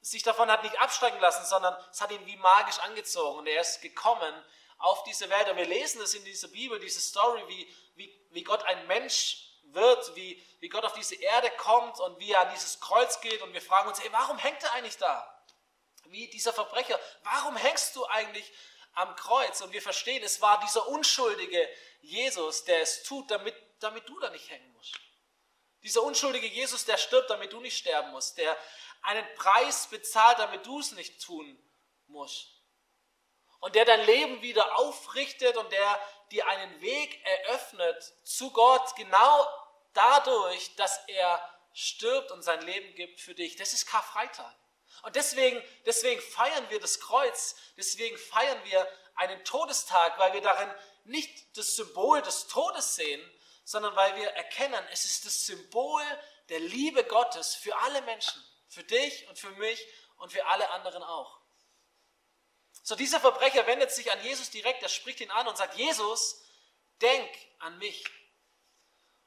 sich 0.00 0.24
davon 0.24 0.50
hat 0.50 0.64
nicht 0.64 0.80
absteigen 0.80 1.20
lassen, 1.20 1.46
sondern 1.46 1.76
es 1.90 2.00
hat 2.00 2.10
ihn 2.10 2.26
wie 2.26 2.36
magisch 2.36 2.80
angezogen 2.80 3.38
und 3.38 3.46
er 3.46 3.60
ist 3.60 3.80
gekommen 3.80 4.34
auf 4.78 5.04
diese 5.04 5.30
Welt. 5.30 5.48
Und 5.48 5.56
wir 5.56 5.66
lesen 5.66 6.02
es 6.02 6.14
in 6.14 6.24
dieser 6.24 6.48
Bibel, 6.48 6.80
diese 6.80 7.00
Story, 7.00 7.42
wie, 7.46 7.72
wie, 7.94 8.26
wie 8.30 8.42
Gott 8.42 8.64
ein 8.64 8.86
Mensch 8.88 9.48
wird, 9.62 10.16
wie, 10.16 10.42
wie 10.58 10.68
Gott 10.68 10.84
auf 10.84 10.92
diese 10.92 11.14
Erde 11.14 11.50
kommt 11.56 12.00
und 12.00 12.18
wie 12.18 12.32
er 12.32 12.40
an 12.40 12.50
dieses 12.52 12.80
Kreuz 12.80 13.20
geht 13.20 13.40
und 13.42 13.52
wir 13.52 13.62
fragen 13.62 13.88
uns, 13.88 14.00
ey, 14.00 14.12
warum 14.12 14.38
hängt 14.38 14.62
er 14.64 14.72
eigentlich 14.72 14.98
da? 14.98 15.31
Wie 16.12 16.28
dieser 16.28 16.52
Verbrecher. 16.52 16.98
Warum 17.24 17.56
hängst 17.56 17.96
du 17.96 18.04
eigentlich 18.06 18.50
am 18.94 19.16
Kreuz? 19.16 19.60
Und 19.60 19.72
wir 19.72 19.82
verstehen, 19.82 20.22
es 20.22 20.40
war 20.40 20.60
dieser 20.60 20.86
unschuldige 20.88 21.68
Jesus, 22.00 22.64
der 22.64 22.80
es 22.82 23.02
tut, 23.02 23.30
damit, 23.30 23.54
damit 23.80 24.08
du 24.08 24.18
da 24.20 24.30
nicht 24.30 24.48
hängen 24.50 24.72
musst. 24.72 24.94
Dieser 25.82 26.02
unschuldige 26.02 26.46
Jesus, 26.46 26.84
der 26.84 26.96
stirbt, 26.96 27.30
damit 27.30 27.52
du 27.52 27.60
nicht 27.60 27.76
sterben 27.76 28.10
musst, 28.12 28.38
der 28.38 28.56
einen 29.02 29.26
Preis 29.34 29.88
bezahlt, 29.88 30.38
damit 30.38 30.64
du 30.64 30.78
es 30.78 30.92
nicht 30.92 31.20
tun 31.22 31.58
musst. 32.06 32.48
Und 33.58 33.74
der 33.74 33.84
dein 33.84 34.04
Leben 34.06 34.42
wieder 34.42 34.78
aufrichtet 34.78 35.56
und 35.56 35.70
der 35.72 36.00
dir 36.30 36.46
einen 36.46 36.80
Weg 36.80 37.24
eröffnet 37.24 38.14
zu 38.24 38.50
Gott, 38.52 38.94
genau 38.96 39.46
dadurch, 39.92 40.74
dass 40.76 41.00
er 41.08 41.40
stirbt 41.72 42.30
und 42.30 42.42
sein 42.42 42.60
Leben 42.62 42.94
gibt 42.94 43.20
für 43.20 43.34
dich. 43.34 43.56
Das 43.56 43.72
ist 43.72 43.86
Karfreitag. 43.86 44.54
Und 45.02 45.16
deswegen, 45.16 45.62
deswegen 45.86 46.20
feiern 46.20 46.68
wir 46.70 46.80
das 46.80 47.00
Kreuz, 47.00 47.56
deswegen 47.76 48.16
feiern 48.16 48.62
wir 48.64 48.86
einen 49.14 49.44
Todestag, 49.44 50.18
weil 50.18 50.32
wir 50.32 50.40
darin 50.40 50.72
nicht 51.04 51.56
das 51.56 51.76
Symbol 51.76 52.22
des 52.22 52.46
Todes 52.48 52.94
sehen, 52.94 53.20
sondern 53.64 53.94
weil 53.96 54.16
wir 54.16 54.28
erkennen, 54.30 54.84
es 54.90 55.04
ist 55.04 55.24
das 55.24 55.46
Symbol 55.46 56.02
der 56.48 56.60
Liebe 56.60 57.04
Gottes 57.04 57.54
für 57.54 57.76
alle 57.78 58.02
Menschen, 58.02 58.42
für 58.68 58.84
dich 58.84 59.28
und 59.28 59.38
für 59.38 59.50
mich 59.50 59.84
und 60.16 60.32
für 60.32 60.46
alle 60.46 60.68
anderen 60.70 61.02
auch. 61.02 61.40
So, 62.82 62.96
dieser 62.96 63.20
Verbrecher 63.20 63.66
wendet 63.66 63.92
sich 63.92 64.10
an 64.10 64.22
Jesus 64.22 64.50
direkt, 64.50 64.82
er 64.82 64.88
spricht 64.88 65.20
ihn 65.20 65.30
an 65.30 65.46
und 65.46 65.56
sagt, 65.56 65.76
Jesus, 65.76 66.42
denk 67.00 67.30
an 67.60 67.78
mich. 67.78 68.04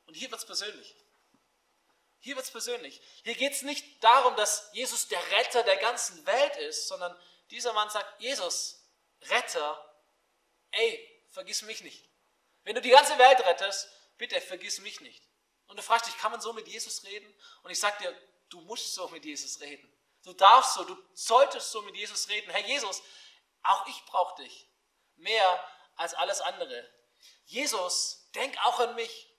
Und 0.05 0.13
hier 0.15 0.29
wird 0.29 0.39
es 0.39 0.45
persönlich. 0.45 0.95
Hier 2.25 2.36
wird 2.36 2.48
es 2.48 2.51
persönlich. 2.51 3.00
Hier 3.24 3.36
geht 3.36 3.53
es 3.53 3.62
nicht 3.62 4.03
darum, 4.03 4.36
dass 4.36 4.72
Jesus 4.74 5.08
der 5.08 5.22
Retter 5.29 5.62
der 5.62 5.77
ganzen 5.77 6.25
Welt 6.25 6.55
ist, 6.55 6.88
sondern 6.88 7.15
dieser 7.51 7.72
Mann 7.74 7.88
sagt, 7.91 8.20
Jesus, 8.20 8.84
Retter, 9.29 9.96
ey, 10.72 11.24
vergiss 11.29 11.62
mich 11.62 11.82
nicht. 11.82 12.10
Wenn 12.63 12.74
du 12.74 12.82
die 12.82 12.89
ganze 12.89 13.15
Welt 13.20 13.46
rettest, 13.46 13.88
bitte 14.17 14.41
vergiss 14.41 14.79
mich 14.79 15.01
nicht. 15.01 15.24
Und 15.67 15.77
du 15.77 15.84
fragst 15.84 16.08
dich, 16.08 16.17
kann 16.17 16.32
man 16.32 16.41
so 16.41 16.51
mit 16.51 16.67
Jesus 16.67 17.03
reden? 17.03 17.32
Und 17.62 17.70
ich 17.70 17.79
sage 17.79 18.01
dir, 18.01 18.22
du 18.50 18.60
musst 18.62 18.96
so 18.96 19.08
mit 19.10 19.24
Jesus 19.24 19.62
reden. 19.62 19.88
Du 20.24 20.34
darfst 20.34 20.74
so, 20.74 20.84
du 20.84 20.98
solltest 21.13 21.70
so 21.70 21.84
mit 21.84 21.96
Jesus 21.96 22.27
reden. 22.29 22.50
Herr 22.50 22.65
Jesus, 22.65 23.03
auch 23.62 23.86
ich 23.86 24.03
brauche 24.05 24.41
dich 24.41 24.67
mehr 25.17 25.70
als 25.96 26.15
alles 26.15 26.41
andere. 26.41 26.91
Jesus, 27.46 28.27
denk 28.34 28.58
auch 28.65 28.79
an 28.79 28.96
mich, 28.96 29.29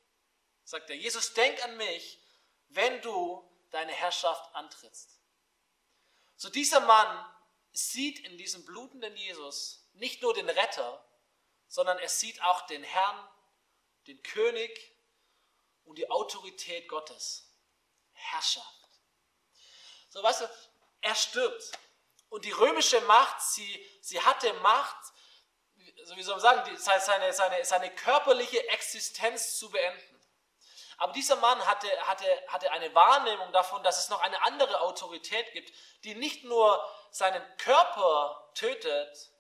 sagt 0.63 0.89
er. 0.89 0.95
Jesus, 0.95 1.35
denk 1.35 1.61
an 1.65 1.77
mich 1.79 2.21
wenn 2.69 3.01
du 3.03 3.49
deine 3.71 3.93
Herrschaft 3.93 4.55
antrittst. 4.55 5.21
So 6.37 6.49
dieser 6.49 6.81
Mann 6.81 7.35
sieht 7.73 8.21
in 8.21 8.37
diesem 8.39 8.65
blutenden 8.65 9.17
Jesus 9.17 9.87
nicht 9.95 10.23
nur 10.23 10.35
den 10.35 10.49
Retter, 10.49 11.05
sondern 11.69 11.99
er 11.99 12.09
sieht 12.09 12.43
auch 12.43 12.63
den 12.67 12.83
Herrn, 12.83 13.29
den 14.07 14.23
König 14.23 14.95
und 15.85 15.99
die 15.99 16.11
Autorität 16.11 16.89
Gottes. 16.89 17.47
Herrschaft. 18.17 18.89
So 20.09 20.23
weißt 20.23 20.43
du, 20.43 20.51
er 21.03 21.15
stirbt. 21.15 21.73
Und 22.29 22.45
die 22.45 22.51
römische 22.51 23.01
Macht, 23.03 23.41
sie, 23.41 23.87
sie 24.01 24.21
hatte 24.21 24.53
Macht, 24.55 25.13
so 26.05 26.17
wie 26.17 26.23
soll 26.23 26.35
man 26.35 26.41
sagen, 26.41 26.77
seine, 26.79 27.33
seine, 27.33 27.65
seine 27.65 27.95
körperliche 27.95 28.67
Existenz 28.69 29.59
zu 29.59 29.71
beenden. 29.71 30.16
Aber 30.99 31.13
dieser 31.13 31.37
Mann 31.37 31.65
hatte, 31.67 31.89
hatte, 32.07 32.25
hatte 32.49 32.71
eine 32.73 32.95
Wahrnehmung 32.95 33.53
davon, 33.53 33.83
dass 33.83 33.99
es 33.99 34.09
noch 34.09 34.21
eine 34.21 34.43
andere 34.45 34.81
Autorität 34.81 35.53
gibt, 35.53 35.73
die 36.05 36.15
nicht 36.15 36.45
nur 36.45 36.83
seinen 37.11 37.43
Körper 37.59 38.51
tötet 38.55 39.31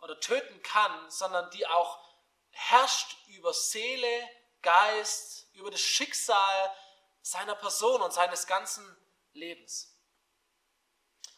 oder 0.00 0.18
töten 0.20 0.62
kann, 0.62 1.10
sondern 1.10 1.50
die 1.50 1.66
auch 1.66 1.98
herrscht 2.50 3.16
über 3.28 3.52
Seele, 3.52 4.30
Geist, 4.62 5.52
über 5.52 5.70
das 5.70 5.80
Schicksal 5.80 6.76
seiner 7.20 7.54
Person 7.54 8.00
und 8.00 8.12
seines 8.12 8.46
ganzen 8.46 8.84
Lebens. 9.32 9.94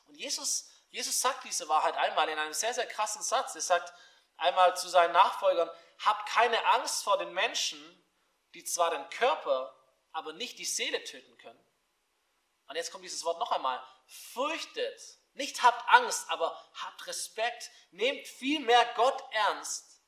Und 0.06 0.14
Jesus, 0.14 0.70
Jesus 0.90 1.20
sagt 1.20 1.44
diese 1.44 1.68
Wahrheit 1.68 1.96
einmal 1.96 2.28
in 2.28 2.38
einem 2.38 2.52
sehr, 2.52 2.72
sehr 2.74 2.86
krassen 2.86 3.22
Satz. 3.22 3.56
Er 3.56 3.60
sagt 3.60 3.92
einmal 4.36 4.76
zu 4.76 4.88
seinen 4.88 5.12
Nachfolgern, 5.12 5.68
habt 6.04 6.28
keine 6.28 6.64
Angst 6.66 7.02
vor 7.02 7.18
den 7.18 7.32
Menschen, 7.32 8.05
die 8.56 8.64
zwar 8.64 8.90
den 8.90 9.06
Körper, 9.10 9.76
aber 10.12 10.32
nicht 10.32 10.58
die 10.58 10.64
Seele 10.64 11.04
töten 11.04 11.36
können. 11.36 11.60
Und 12.68 12.76
jetzt 12.76 12.90
kommt 12.90 13.04
dieses 13.04 13.22
Wort 13.22 13.38
noch 13.38 13.52
einmal. 13.52 13.86
Fürchtet, 14.06 14.98
nicht 15.34 15.62
habt 15.62 15.86
Angst, 15.90 16.30
aber 16.30 16.58
habt 16.72 17.06
Respekt, 17.06 17.70
nehmt 17.90 18.26
vielmehr 18.26 18.82
Gott 18.94 19.22
ernst, 19.30 20.00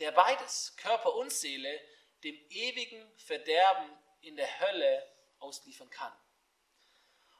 der 0.00 0.10
beides, 0.10 0.74
Körper 0.76 1.14
und 1.14 1.32
Seele, 1.32 1.80
dem 2.24 2.34
ewigen 2.48 3.16
Verderben 3.16 3.96
in 4.22 4.34
der 4.34 4.58
Hölle 4.58 5.08
ausliefern 5.38 5.88
kann. 5.88 6.12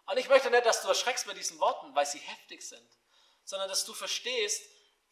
Und 0.06 0.18
ich 0.18 0.28
möchte 0.28 0.50
nicht, 0.50 0.66
dass 0.66 0.82
du 0.82 0.88
erschreckst 0.88 1.26
bei 1.26 1.34
diesen 1.34 1.58
Worten, 1.58 1.96
weil 1.96 2.06
sie 2.06 2.20
heftig 2.20 2.62
sind, 2.62 2.88
sondern 3.42 3.68
dass 3.68 3.84
du 3.84 3.92
verstehst 3.92 4.62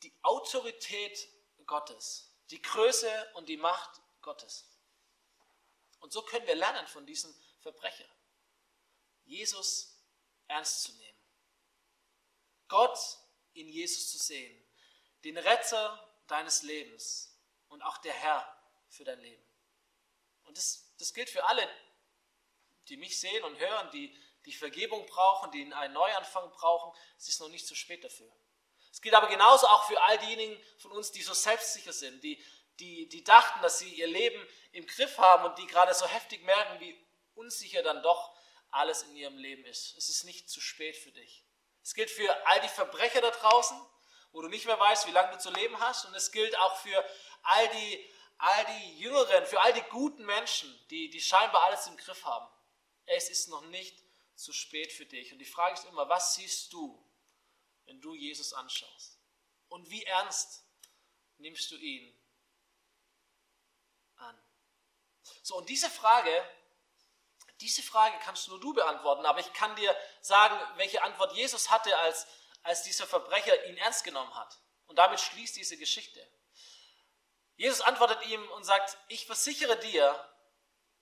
die 0.05 0.17
Autorität 0.23 1.19
Gottes, 1.67 2.33
die 2.51 2.63
Größe 2.63 3.11
und 3.35 3.49
die 3.49 3.57
Macht 3.57 4.01
Gottes. 4.23 4.71
Und 6.01 6.13
so 6.13 6.23
können 6.23 6.47
wir 6.47 6.55
lernen 6.55 6.87
von 6.87 7.07
diesem 7.07 7.35
Verbrecher, 7.61 8.09
Jesus 9.25 10.01
ernst 10.47 10.85
zu 10.85 10.93
nehmen. 10.93 11.19
Gott 12.69 12.99
in 13.55 13.69
Jesus 13.69 14.11
zu 14.11 14.19
sehen, 14.19 14.63
den 15.25 15.39
Retter 15.39 16.23
deines 16.27 16.63
Lebens 16.63 17.37
und 17.69 17.83
auch 17.83 17.99
der 17.99 18.13
Herr 18.13 18.63
für 18.89 19.05
dein 19.05 19.21
Leben. 19.21 19.45
Und 20.45 20.57
das, 20.57 20.95
das 20.99 21.13
gilt 21.13 21.31
für 21.31 21.45
alle, 21.45 21.69
die 22.89 22.97
mich 22.97 23.19
sehen 23.19 23.43
und 23.45 23.59
hören, 23.59 23.91
die 23.91 24.17
die 24.45 24.53
Vergebung 24.53 25.05
brauchen, 25.07 25.51
die 25.51 25.73
einen 25.73 25.95
Neuanfang 25.95 26.51
brauchen. 26.53 26.97
Es 27.19 27.29
ist 27.29 27.41
noch 27.41 27.49
nicht 27.49 27.67
zu 27.67 27.75
spät 27.75 28.05
dafür. 28.05 28.33
Es 28.93 29.01
gilt 29.03 29.15
aber 29.15 29.29
genauso 29.29 29.67
auch 29.67 29.87
für 29.89 30.01
all 30.01 30.19
diejenigen 30.19 30.63
von 30.79 30.93
uns, 30.93 31.11
die 31.11 31.23
so 31.23 31.35
selbstsicher 31.35 31.93
sind, 31.93 32.23
die, 32.23 32.43
die, 32.79 33.09
die 33.09 33.25
dachten, 33.25 33.61
dass 33.63 33.79
sie 33.79 33.93
ihr 33.95 34.07
Leben 34.07 34.47
im 34.73 34.87
Griff 34.87 35.19
haben 35.19 35.45
und 35.45 35.59
die 35.59 35.67
gerade 35.67 35.95
so 35.95 36.07
heftig 36.07 36.43
merken, 36.45 36.81
wie 36.81 36.99
unsicher 37.35 37.83
dann 37.83 38.03
doch 38.03 38.37
alles 38.71 39.03
in 39.05 39.17
ihrem 39.17 39.39
Leben 39.39 39.65
ist. 39.65 39.97
Es 39.97 40.09
ist 40.09 40.25
nicht 40.25 40.51
zu 40.51 40.61
spät 40.61 40.97
für 40.97 41.13
dich. 41.13 41.45
Es 41.83 41.95
gilt 41.95 42.11
für 42.11 42.47
all 42.47 42.61
die 42.61 42.69
Verbrecher 42.69 43.21
da 43.21 43.31
draußen, 43.31 43.81
wo 44.33 44.43
du 44.43 44.49
nicht 44.49 44.67
mehr 44.67 44.79
weißt, 44.79 45.07
wie 45.07 45.13
lange 45.13 45.33
du 45.33 45.39
zu 45.39 45.51
leben 45.51 45.79
hast. 45.81 46.05
Und 46.05 46.15
es 46.15 46.33
gilt 46.33 46.59
auch 46.59 46.77
für 46.79 47.05
all 47.43 47.69
die, 47.69 48.13
all 48.39 48.67
die 48.67 48.99
Jüngeren, 48.99 49.47
für 49.47 49.61
all 49.61 49.73
die 49.73 49.83
guten 49.83 50.25
Menschen, 50.27 50.69
die, 50.91 51.09
die 51.09 51.21
scheinbar 51.21 51.65
alles 51.65 51.87
im 51.87 51.97
Griff 51.97 52.25
haben. 52.25 52.47
Es 53.07 53.31
ist 53.31 53.49
noch 53.49 53.63
nicht 53.67 54.03
zu 54.35 54.53
spät 54.53 54.93
für 54.93 55.07
dich. 55.07 55.33
Und 55.33 55.39
die 55.39 55.45
Frage 55.45 55.75
ist 55.75 55.85
immer, 55.85 56.09
was 56.09 56.35
siehst 56.35 56.73
du, 56.73 57.03
wenn 57.85 58.01
du 58.01 58.15
Jesus 58.15 58.53
anschaust? 58.53 59.19
Und 59.69 59.89
wie 59.89 60.05
ernst 60.05 60.65
nimmst 61.39 61.71
du 61.71 61.77
ihn 61.77 62.21
an? 64.17 64.39
So, 65.43 65.57
und 65.57 65.69
diese 65.69 65.91
Frage, 65.91 66.31
diese 67.61 67.83
Frage 67.83 68.19
kannst 68.23 68.49
nur 68.49 68.61
du 68.61 68.75
beantworten, 68.75 69.25
aber 69.25 69.41
ich 69.41 69.53
kann 69.53 69.75
dir 69.77 69.97
sagen, 70.21 70.59
welche 70.77 71.03
Antwort 71.03 71.33
Jesus 71.33 71.71
hatte, 71.71 71.97
als, 71.99 72.27
als 72.63 72.83
dieser 72.83 73.07
Verbrecher 73.07 73.67
ihn 73.67 73.77
ernst 73.79 74.05
genommen 74.05 74.35
hat. 74.35 74.59
Und 74.87 74.97
damit 74.97 75.21
schließt 75.21 75.57
diese 75.57 75.77
Geschichte. 75.77 76.27
Jesus 77.57 77.81
antwortet 77.81 78.25
ihm 78.27 78.47
und 78.51 78.65
sagt, 78.65 78.99
ich 79.09 79.27
versichere 79.27 79.79
dir, 79.79 80.33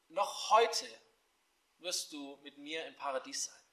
noch 0.09 0.51
heute 0.51 0.87
wirst 1.79 2.13
du 2.13 2.37
mit 2.43 2.59
mir 2.59 2.87
im 2.87 2.97
Paradies 2.97 3.47
sein. 3.47 3.65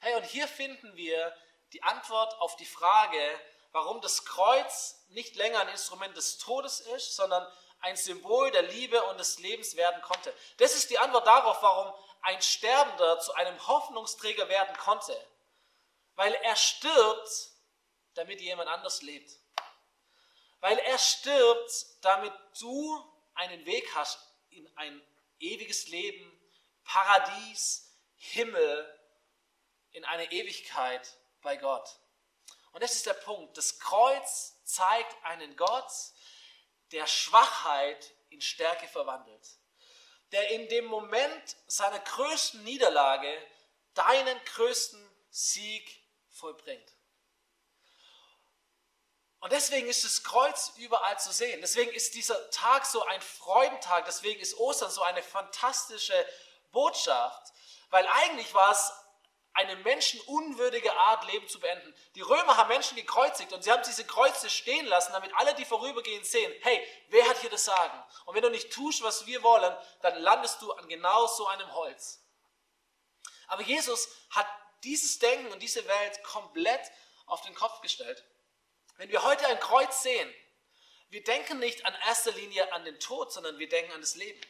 Hey, 0.00 0.14
und 0.14 0.24
hier 0.24 0.46
finden 0.46 0.96
wir 0.96 1.36
die 1.72 1.82
Antwort 1.82 2.34
auf 2.34 2.56
die 2.56 2.66
Frage, 2.66 3.40
warum 3.72 4.00
das 4.00 4.24
Kreuz 4.24 5.04
nicht 5.08 5.34
länger 5.34 5.60
ein 5.60 5.68
Instrument 5.68 6.16
des 6.16 6.38
Todes 6.38 6.80
ist, 6.80 7.16
sondern 7.16 7.46
ein 7.82 7.96
Symbol 7.96 8.50
der 8.52 8.62
Liebe 8.62 9.02
und 9.04 9.18
des 9.18 9.38
Lebens 9.38 9.76
werden 9.76 10.00
konnte. 10.02 10.32
Das 10.58 10.74
ist 10.74 10.90
die 10.90 10.98
Antwort 10.98 11.26
darauf, 11.26 11.60
warum 11.62 11.92
ein 12.22 12.40
Sterbender 12.40 13.18
zu 13.20 13.34
einem 13.34 13.66
Hoffnungsträger 13.66 14.48
werden 14.48 14.76
konnte. 14.78 15.16
Weil 16.14 16.32
er 16.34 16.56
stirbt, 16.56 17.50
damit 18.14 18.40
jemand 18.40 18.68
anders 18.68 19.02
lebt. 19.02 19.32
Weil 20.60 20.78
er 20.78 20.98
stirbt, 20.98 21.86
damit 22.02 22.32
du 22.60 23.04
einen 23.34 23.66
Weg 23.66 23.92
hast 23.94 24.18
in 24.50 24.70
ein 24.76 25.02
ewiges 25.40 25.88
Leben, 25.88 26.30
Paradies, 26.84 27.92
Himmel, 28.16 28.98
in 29.90 30.04
eine 30.04 30.30
Ewigkeit 30.30 31.18
bei 31.42 31.56
Gott. 31.56 31.98
Und 32.72 32.82
das 32.82 32.94
ist 32.94 33.06
der 33.06 33.14
Punkt. 33.14 33.56
Das 33.56 33.80
Kreuz 33.80 34.62
zeigt 34.64 35.16
einen 35.24 35.56
Gott, 35.56 35.90
der 36.92 37.06
Schwachheit 37.06 38.12
in 38.30 38.40
Stärke 38.40 38.86
verwandelt. 38.86 39.48
Der 40.30 40.50
in 40.50 40.68
dem 40.68 40.86
Moment 40.86 41.56
seiner 41.66 41.98
größten 41.98 42.62
Niederlage 42.64 43.30
deinen 43.94 44.42
größten 44.44 45.10
Sieg 45.30 46.02
vollbringt. 46.30 46.92
Und 49.40 49.52
deswegen 49.52 49.88
ist 49.88 50.04
das 50.04 50.22
Kreuz 50.22 50.72
überall 50.76 51.18
zu 51.18 51.32
sehen. 51.32 51.60
Deswegen 51.60 51.90
ist 51.92 52.14
dieser 52.14 52.50
Tag 52.50 52.86
so 52.86 53.04
ein 53.06 53.20
Freudentag. 53.20 54.04
Deswegen 54.04 54.40
ist 54.40 54.56
Ostern 54.56 54.90
so 54.90 55.02
eine 55.02 55.22
fantastische 55.22 56.14
Botschaft. 56.70 57.52
Weil 57.90 58.06
eigentlich 58.06 58.54
war 58.54 58.70
es 58.70 58.92
eine 59.54 59.76
menschenunwürdige 59.76 60.92
Art, 60.96 61.30
Leben 61.30 61.46
zu 61.46 61.60
beenden. 61.60 61.94
Die 62.14 62.22
Römer 62.22 62.56
haben 62.56 62.68
Menschen 62.68 62.96
gekreuzigt 62.96 63.52
und 63.52 63.62
sie 63.62 63.70
haben 63.70 63.82
diese 63.84 64.06
Kreuze 64.06 64.48
stehen 64.48 64.86
lassen, 64.86 65.12
damit 65.12 65.32
alle, 65.36 65.54
die 65.54 65.64
vorübergehen, 65.64 66.24
sehen, 66.24 66.52
hey, 66.62 66.86
wer 67.08 67.28
hat 67.28 67.38
hier 67.38 67.50
das 67.50 67.64
Sagen? 67.64 68.02
Und 68.24 68.34
wenn 68.34 68.42
du 68.42 68.50
nicht 68.50 68.72
tust, 68.72 69.02
was 69.02 69.26
wir 69.26 69.42
wollen, 69.42 69.76
dann 70.00 70.20
landest 70.22 70.62
du 70.62 70.72
an 70.72 70.88
genau 70.88 71.26
so 71.26 71.46
einem 71.48 71.72
Holz. 71.74 72.24
Aber 73.48 73.62
Jesus 73.62 74.08
hat 74.30 74.46
dieses 74.84 75.18
Denken 75.18 75.52
und 75.52 75.62
diese 75.62 75.86
Welt 75.86 76.22
komplett 76.22 76.80
auf 77.26 77.42
den 77.42 77.54
Kopf 77.54 77.80
gestellt. 77.82 78.24
Wenn 78.96 79.10
wir 79.10 79.22
heute 79.22 79.46
ein 79.46 79.60
Kreuz 79.60 80.02
sehen, 80.02 80.32
wir 81.10 81.22
denken 81.22 81.58
nicht 81.58 81.84
an 81.84 81.94
erster 82.06 82.32
Linie 82.32 82.72
an 82.72 82.86
den 82.86 82.98
Tod, 82.98 83.32
sondern 83.32 83.58
wir 83.58 83.68
denken 83.68 83.92
an 83.92 84.00
das 84.00 84.14
Leben. 84.14 84.40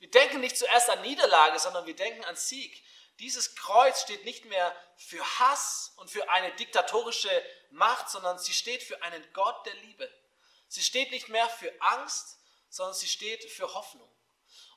Wir 0.00 0.10
denken 0.10 0.40
nicht 0.40 0.58
zuerst 0.58 0.90
an 0.90 1.02
Niederlage, 1.02 1.58
sondern 1.60 1.86
wir 1.86 1.94
denken 1.94 2.24
an 2.24 2.34
Sieg. 2.34 2.82
Dieses 3.20 3.54
Kreuz 3.54 4.02
steht 4.02 4.24
nicht 4.24 4.44
mehr 4.44 4.74
für 4.96 5.22
Hass 5.38 5.92
und 5.96 6.10
für 6.10 6.28
eine 6.30 6.52
diktatorische 6.56 7.30
Macht, 7.70 8.10
sondern 8.10 8.38
sie 8.38 8.52
steht 8.52 8.82
für 8.82 9.02
einen 9.02 9.24
Gott 9.32 9.64
der 9.66 9.74
Liebe. 9.74 10.10
Sie 10.68 10.82
steht 10.82 11.10
nicht 11.10 11.28
mehr 11.28 11.48
für 11.48 11.72
Angst, 11.80 12.38
sondern 12.68 12.94
sie 12.94 13.06
steht 13.06 13.44
für 13.50 13.72
Hoffnung. 13.72 14.10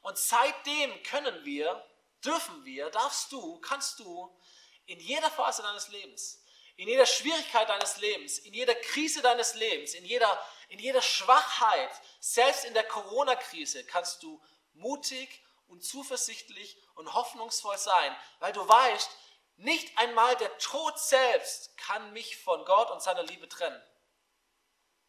Und 0.01 0.17
seitdem 0.17 1.01
können 1.03 1.43
wir, 1.43 1.83
dürfen 2.23 2.63
wir, 2.63 2.89
darfst 2.91 3.31
du, 3.31 3.59
kannst 3.59 3.99
du 3.99 4.39
in 4.85 4.99
jeder 4.99 5.31
Phase 5.31 5.63
deines 5.63 5.87
Lebens, 5.89 6.43
in 6.75 6.87
jeder 6.87 7.07
Schwierigkeit 7.07 7.67
deines 7.67 7.97
Lebens, 7.97 8.37
in 8.39 8.53
jeder 8.53 8.75
Krise 8.75 9.21
deines 9.21 9.55
Lebens, 9.55 9.95
in 9.95 10.05
jeder, 10.05 10.45
in 10.69 10.79
jeder 10.79 11.01
Schwachheit, 11.01 11.89
selbst 12.19 12.65
in 12.65 12.75
der 12.75 12.83
Corona-Krise, 12.83 13.83
kannst 13.85 14.21
du 14.21 14.41
mutig 14.73 15.43
und 15.67 15.83
zuversichtlich 15.83 16.77
und 16.95 17.13
hoffnungsvoll 17.13 17.77
sein, 17.77 18.15
weil 18.39 18.53
du 18.53 18.67
weißt, 18.67 19.09
nicht 19.57 19.97
einmal 19.97 20.35
der 20.37 20.55
Tod 20.59 20.99
selbst 20.99 21.75
kann 21.77 22.13
mich 22.13 22.37
von 22.37 22.63
Gott 22.65 22.91
und 22.91 23.01
seiner 23.01 23.23
Liebe 23.23 23.49
trennen. 23.49 23.81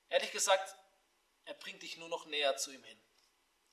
Ehrlich 0.08 0.32
gesagt, 0.32 0.74
er 1.44 1.54
bringt 1.54 1.82
dich 1.82 1.96
nur 1.98 2.08
noch 2.08 2.26
näher 2.26 2.56
zu 2.56 2.70
ihm 2.70 2.82
hin. 2.82 3.00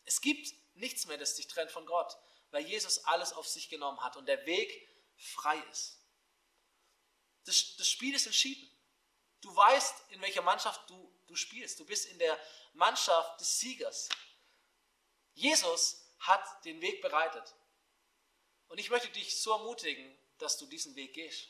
Es 0.04 0.22
gibt 0.22 0.54
nichts 0.76 1.06
mehr, 1.06 1.18
das 1.18 1.36
dich 1.36 1.48
trennt 1.48 1.72
von 1.72 1.86
Gott, 1.86 2.18
weil 2.52 2.66
Jesus 2.66 3.04
alles 3.06 3.34
auf 3.34 3.48
sich 3.48 3.70
genommen 3.70 4.02
hat 4.04 4.18
und 4.18 4.28
der 4.28 4.46
Weg 4.46 4.90
frei 5.18 5.58
ist. 5.72 6.00
Das, 7.46 7.76
das 7.78 7.88
Spiel 7.88 8.14
ist 8.14 8.26
entschieden. 8.26 8.70
Du 9.42 9.56
weißt, 9.56 10.12
in 10.12 10.22
welcher 10.22 10.42
Mannschaft 10.42 10.90
du, 10.90 11.14
du 11.28 11.36
spielst. 11.36 11.80
Du 11.80 11.86
bist 11.86 12.08
in 12.08 12.20
der 12.20 12.38
Mannschaft 12.74 13.40
des 13.40 13.60
Siegers. 13.60 14.10
Jesus 15.34 16.05
hat 16.20 16.66
den 16.66 16.82
Weg 16.82 17.02
bereitet. 17.02 17.56
Und 18.68 18.78
ich 18.78 18.90
möchte 18.90 19.10
dich 19.10 19.42
so 19.42 19.52
ermutigen, 19.52 20.18
dass 20.38 20.58
du 20.58 20.66
diesen 20.66 20.96
Weg 20.96 21.14
gehst. 21.14 21.50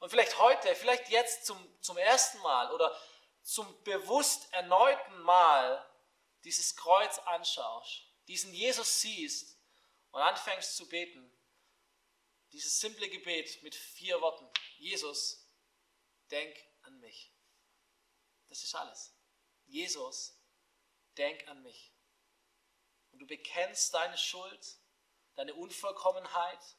Und 0.00 0.10
vielleicht 0.10 0.38
heute, 0.38 0.74
vielleicht 0.74 1.08
jetzt 1.10 1.46
zum, 1.46 1.80
zum 1.80 1.96
ersten 1.96 2.38
Mal 2.38 2.72
oder 2.72 2.96
zum 3.42 3.82
bewusst 3.84 4.52
erneuten 4.52 5.20
Mal 5.22 5.88
dieses 6.44 6.74
Kreuz 6.76 7.18
anschaust, 7.20 8.02
diesen 8.26 8.52
Jesus 8.52 9.00
siehst 9.00 9.56
und 10.10 10.20
anfängst 10.20 10.76
zu 10.76 10.88
beten. 10.88 11.28
Dieses 12.52 12.80
simple 12.80 13.08
Gebet 13.08 13.62
mit 13.62 13.74
vier 13.74 14.20
Worten. 14.20 14.48
Jesus, 14.78 15.48
denk 16.30 16.54
an 16.82 16.98
mich. 17.00 17.32
Das 18.48 18.62
ist 18.62 18.74
alles. 18.74 19.14
Jesus, 19.66 20.36
denk 21.16 21.46
an 21.48 21.62
mich 21.62 21.91
und 23.12 23.18
du 23.18 23.26
bekennst 23.26 23.94
deine 23.94 24.18
Schuld, 24.18 24.78
deine 25.34 25.54
Unvollkommenheit, 25.54 26.76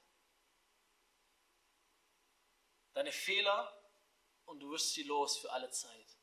deine 2.94 3.12
Fehler 3.12 3.80
und 4.46 4.60
du 4.60 4.72
wirst 4.72 4.94
sie 4.94 5.04
los 5.04 5.38
für 5.38 5.52
alle 5.52 5.70
Zeit. 5.70 6.18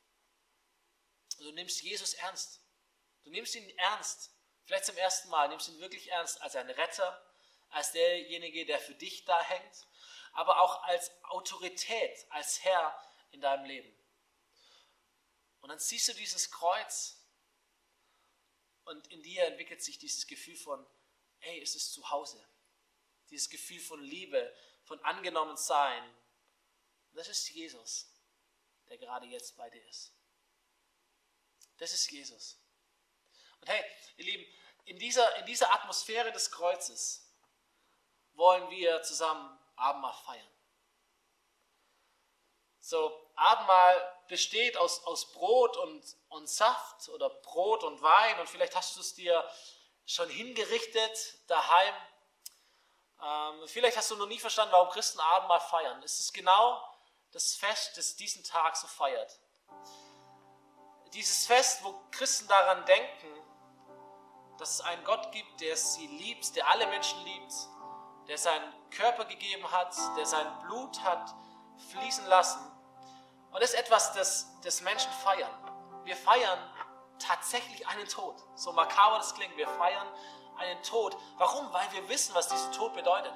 Und 1.39 1.47
du 1.47 1.53
nimmst 1.53 1.83
Jesus 1.83 2.15
ernst. 2.15 2.61
Du 3.25 3.31
nimmst 3.31 3.55
ihn 3.55 3.69
ernst. 3.79 4.31
Vielleicht 4.65 4.85
zum 4.85 4.97
ersten 4.97 5.29
Mal, 5.31 5.49
nimmst 5.49 5.69
ihn 5.69 5.81
wirklich 5.81 6.11
ernst 6.11 6.41
als 6.43 6.55
ein 6.55 6.71
Retter, 6.71 7.27
als 7.71 7.93
derjenige, 7.93 8.67
der 8.67 8.79
für 8.79 8.95
dich 8.95 9.25
da 9.25 9.41
hängt, 9.43 9.87
aber 10.33 10.61
auch 10.61 10.83
als 10.85 11.11
Autorität, 11.25 12.27
als 12.31 12.63
Herr 12.65 12.95
in 13.31 13.41
deinem 13.41 13.65
Leben. 13.65 13.97
Und 15.61 15.71
dann 15.71 15.79
siehst 15.79 16.09
du 16.09 16.15
dieses 16.15 16.51
Kreuz 16.51 17.20
Und 18.91 19.07
in 19.07 19.23
dir 19.23 19.45
entwickelt 19.45 19.81
sich 19.81 19.99
dieses 19.99 20.27
Gefühl 20.27 20.57
von, 20.57 20.85
hey, 21.39 21.63
es 21.63 21.77
ist 21.77 21.93
zu 21.93 22.11
Hause. 22.11 22.45
Dieses 23.31 23.49
Gefühl 23.49 23.79
von 23.79 24.03
Liebe, 24.03 24.53
von 24.83 24.99
angenommen 25.05 25.57
sein. 25.57 26.03
Das 27.13 27.29
ist 27.29 27.49
Jesus, 27.51 28.13
der 28.89 28.99
gerade 28.99 29.27
jetzt 29.27 29.57
bei 29.57 29.71
dir 29.71 29.87
ist. 29.87 30.13
Das 31.77 31.93
ist 31.93 32.11
Jesus. 32.11 32.61
Und 33.61 33.69
hey, 33.69 33.85
ihr 34.17 34.25
Lieben, 34.25 34.45
in 34.87 34.99
dieser, 34.99 35.37
in 35.37 35.47
dieser 35.47 35.73
Atmosphäre 35.73 36.33
des 36.33 36.51
Kreuzes 36.51 37.33
wollen 38.33 38.69
wir 38.71 39.03
zusammen 39.03 39.57
Abendmahl 39.77 40.21
feiern. 40.25 40.53
So, 42.81 43.31
Abendmahl 43.37 44.20
besteht 44.31 44.79
aus, 44.79 45.05
aus 45.05 45.33
Brot 45.33 45.77
und, 45.77 46.03
und 46.29 46.49
Saft 46.49 47.09
oder 47.11 47.29
Brot 47.29 47.85
und 47.85 48.01
Wein 48.01 48.41
und 48.41 48.49
vielleicht 48.49 48.75
hast 48.75 48.97
du 48.97 49.01
es 49.01 49.15
dir 49.15 49.45
schon 50.07 50.31
hingerichtet 50.31 51.39
daheim. 51.49 51.95
Ähm, 53.23 53.69
vielleicht 53.69 53.99
hast 53.99 54.11
du 54.11 54.17
noch 54.17 54.27
nie 54.27 54.39
verstanden, 54.39 54.73
warum 54.73 54.89
Christen 54.89 55.21
Abendmahl 55.21 55.61
feiern. 55.61 56.03
Es 56.03 56.21
ist 56.21 56.33
genau 56.33 56.83
das 57.33 57.55
Fest, 57.55 57.99
das 57.99 58.17
diesen 58.17 58.43
Tag 58.43 58.77
so 58.77 58.87
feiert. 58.87 59.39
Dieses 61.13 61.47
Fest, 61.47 61.85
wo 61.85 61.93
Christen 62.11 62.49
daran 62.49 62.87
denken, 62.87 63.29
dass 64.59 64.75
es 64.75 64.81
einen 64.81 65.05
Gott 65.05 65.33
gibt, 65.33 65.61
der 65.61 65.77
sie 65.77 66.07
liebt, 66.07 66.55
der 66.57 66.69
alle 66.69 66.87
Menschen 66.87 67.23
liebt, 67.25 67.53
der 68.29 68.39
seinen 68.39 68.91
Körper 68.91 69.25
gegeben 69.25 69.71
hat, 69.71 69.95
der 70.17 70.25
sein 70.27 70.47
Blut 70.61 71.01
hat 71.03 71.35
fließen 71.89 72.27
lassen. 72.27 72.61
Und 73.53 73.63
das 73.63 73.71
ist 73.71 73.79
etwas, 73.79 74.13
das, 74.13 74.47
das 74.63 74.81
Menschen 74.81 75.11
feiern. 75.25 75.51
Wir 76.05 76.17
feiern 76.17 76.59
tatsächlich 77.19 77.87
einen 77.89 78.09
Tod. 78.09 78.37
So 78.55 78.73
makaber 78.73 79.19
das 79.19 79.35
klingt, 79.35 79.57
wir 79.57 79.69
feiern 79.69 80.07
einen 80.57 80.83
Tod. 80.83 81.17
Warum? 81.39 81.73
Weil 81.73 81.91
wir 81.93 82.09
wissen, 82.09 82.35
was 82.35 82.49
dieser 82.49 82.71
Tod 82.73 82.95
bedeutet. 82.95 83.35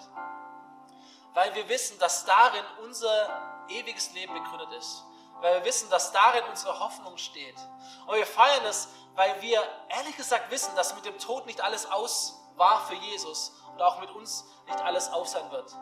Weil 1.35 1.55
wir 1.55 1.69
wissen, 1.69 1.99
dass 1.99 2.25
darin 2.25 2.65
unser 2.83 3.65
ewiges 3.69 4.13
Leben 4.13 4.35
begründet 4.35 4.73
ist. 4.73 5.05
Weil 5.41 5.59
wir 5.59 5.65
wissen, 5.65 5.91
dass 5.91 6.13
darin 6.13 6.45
unsere 6.45 6.79
Hoffnung 6.79 7.19
steht. 7.19 7.57
Und 8.07 8.15
wir 8.15 8.27
feiern 8.27 8.65
es, 8.67 8.89
weil 9.15 9.41
wir 9.43 9.63
ehrlich 9.89 10.17
gesagt 10.17 10.51
wissen, 10.51 10.75
dass 10.77 10.95
mit 10.95 11.05
dem 11.05 11.19
Tod 11.19 11.47
nicht 11.47 11.61
alles 11.61 11.87
aus 11.91 12.41
war 12.57 12.87
für 12.87 12.95
Jesus 12.95 13.53
und 13.73 13.83
auch 13.83 13.99
mit 14.01 14.11
uns 14.11 14.45
nicht 14.67 14.81
alles 14.81 15.11
auf 15.11 15.29
sein 15.29 15.51
wird. 15.51 15.75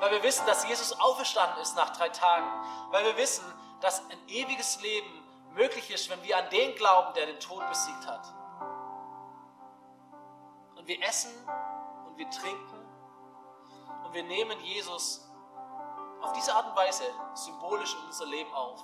Weil 0.00 0.10
wir 0.10 0.22
wissen, 0.22 0.46
dass 0.46 0.66
Jesus 0.66 0.92
auferstanden 1.00 1.60
ist 1.62 1.74
nach 1.74 1.90
drei 1.90 2.10
Tagen. 2.10 2.46
Weil 2.90 3.04
wir 3.04 3.16
wissen, 3.16 3.44
dass 3.80 4.00
ein 4.10 4.28
ewiges 4.28 4.80
Leben 4.80 5.22
möglich 5.52 5.90
ist, 5.90 6.08
wenn 6.10 6.22
wir 6.22 6.36
an 6.38 6.48
den 6.50 6.74
glauben, 6.74 7.14
der 7.14 7.26
den 7.26 7.40
Tod 7.40 7.66
besiegt 7.68 8.06
hat. 8.06 8.26
Und 10.76 10.86
wir 10.86 11.02
essen 11.02 11.32
und 12.06 12.16
wir 12.16 12.28
trinken 12.30 12.86
und 14.04 14.14
wir 14.14 14.22
nehmen 14.22 14.58
Jesus 14.60 15.28
auf 16.20 16.32
diese 16.32 16.54
Art 16.54 16.66
und 16.66 16.76
Weise 16.76 17.04
symbolisch 17.34 17.94
in 17.94 18.06
unser 18.06 18.26
Leben 18.26 18.52
auf. 18.52 18.82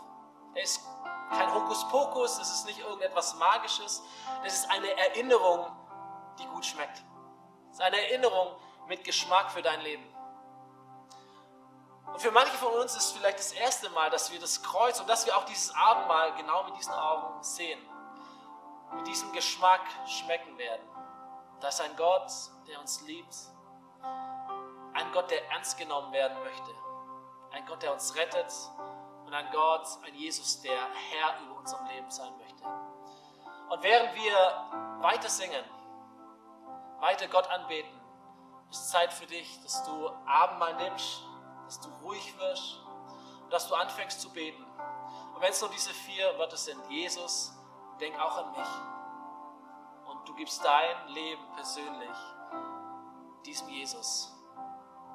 Er 0.55 0.63
ist 0.63 0.87
kein 1.31 1.53
Hokuspokus, 1.53 2.39
es 2.39 2.51
ist 2.51 2.67
nicht 2.67 2.79
irgendetwas 2.79 3.35
Magisches, 3.35 4.03
es 4.45 4.55
ist 4.55 4.71
eine 4.71 4.91
Erinnerung, 4.97 5.67
die 6.39 6.47
gut 6.47 6.65
schmeckt. 6.65 7.03
Es 7.71 7.79
ist 7.79 7.83
eine 7.83 8.01
Erinnerung 8.09 8.55
mit 8.87 9.03
Geschmack 9.03 9.51
für 9.51 9.63
dein 9.63 9.81
Leben. 9.81 10.14
Und 12.07 12.21
für 12.21 12.31
manche 12.31 12.57
von 12.57 12.73
uns 12.75 12.97
ist 12.97 13.13
vielleicht 13.13 13.39
das 13.39 13.53
erste 13.53 13.91
Mal, 13.91 14.11
dass 14.11 14.31
wir 14.31 14.39
das 14.39 14.63
Kreuz 14.63 15.01
und 15.01 15.09
dass 15.09 15.27
wir 15.27 15.37
auch 15.37 15.45
dieses 15.45 15.75
Abendmahl 15.75 16.33
genau 16.35 16.65
mit 16.65 16.77
diesen 16.77 16.93
Augen 16.93 17.43
sehen, 17.43 17.81
mit 18.93 19.07
diesem 19.07 19.33
Geschmack 19.33 19.83
schmecken 20.07 20.57
werden. 20.59 20.87
Da 21.61 21.69
ist 21.69 21.81
ein 21.81 21.97
Gott, 21.97 22.31
der 22.69 22.79
uns 22.81 23.01
liebt, 23.03 23.35
ein 24.93 25.13
Gott, 25.13 25.31
der 25.31 25.51
ernst 25.51 25.79
genommen 25.79 26.13
werden 26.13 26.39
möchte, 26.45 26.71
ein 27.53 27.67
Gott, 27.67 27.83
der 27.83 27.93
uns 27.93 28.15
rettet 28.15 28.53
und 29.25 29.33
ein 29.33 29.51
Gott, 29.51 29.87
ein 30.05 30.15
Jesus, 30.15 30.61
der 30.61 30.79
Herr 31.11 31.41
über 31.41 31.59
unserem 31.59 31.87
Leben 31.87 32.11
sein 32.11 32.33
möchte. 32.39 32.65
Und 33.71 33.83
während 33.83 34.15
wir 34.15 35.01
weiter 35.01 35.29
singen, 35.29 35.65
weiter 37.01 37.27
Gott 37.29 37.49
anbeten, 37.51 38.01
ist 38.71 38.91
Zeit 38.91 39.13
für 39.13 39.27
dich, 39.27 39.61
dass 39.63 39.83
du 39.85 40.11
Abendmahl 40.27 40.75
nimmst, 40.77 41.23
dass 41.65 41.81
du 41.81 41.89
ruhig 42.03 42.39
wirst 42.39 42.81
und 43.43 43.53
dass 43.53 43.69
du 43.69 43.75
anfängst 43.75 44.21
zu 44.21 44.31
beten. 44.31 44.63
Und 45.35 45.41
wenn 45.41 45.51
es 45.51 45.61
nur 45.61 45.71
diese 45.71 45.93
vier 45.93 46.39
Wörter 46.39 46.57
sind, 46.57 46.81
Jesus, 46.89 47.53
denk 48.01 48.19
auch 48.19 48.37
an 48.37 48.53
mich. 48.53 48.69
Und 50.07 50.29
du 50.29 50.35
gibst 50.35 50.65
dein 50.65 51.09
Leben 51.09 51.43
persönlich 51.55 52.17
diesem 53.45 53.69
Jesus. 53.69 54.33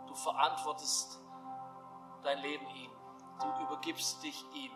Du 0.07 0.15
verantwortest 0.15 1.19
dein 2.23 2.39
Leben 2.39 2.67
ihm. 2.69 2.91
Du 3.39 3.63
übergibst 3.63 4.21
dich 4.23 4.45
ihm. 4.53 4.71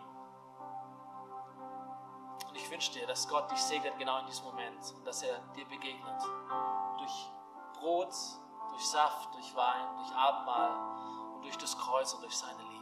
Und 2.48 2.56
ich 2.56 2.70
wünsche 2.70 2.92
dir, 2.92 3.06
dass 3.06 3.28
Gott 3.28 3.50
dich 3.50 3.58
segnet 3.58 3.98
genau 3.98 4.20
in 4.20 4.26
diesem 4.26 4.44
Moment 4.44 4.94
und 4.96 5.04
dass 5.04 5.22
er 5.22 5.38
dir 5.56 5.66
begegnet. 5.66 6.22
Durch 6.98 7.32
Brot, 7.74 8.14
durch 8.70 8.86
Saft, 8.86 9.34
durch 9.34 9.54
Wein, 9.56 9.96
durch 9.96 10.14
Abendmahl 10.14 11.03
durch 11.44 11.56
das 11.58 11.76
Kreuz 11.78 12.12
und 12.14 12.22
durch 12.22 12.36
seine 12.36 12.58
Liebe. 12.70 12.73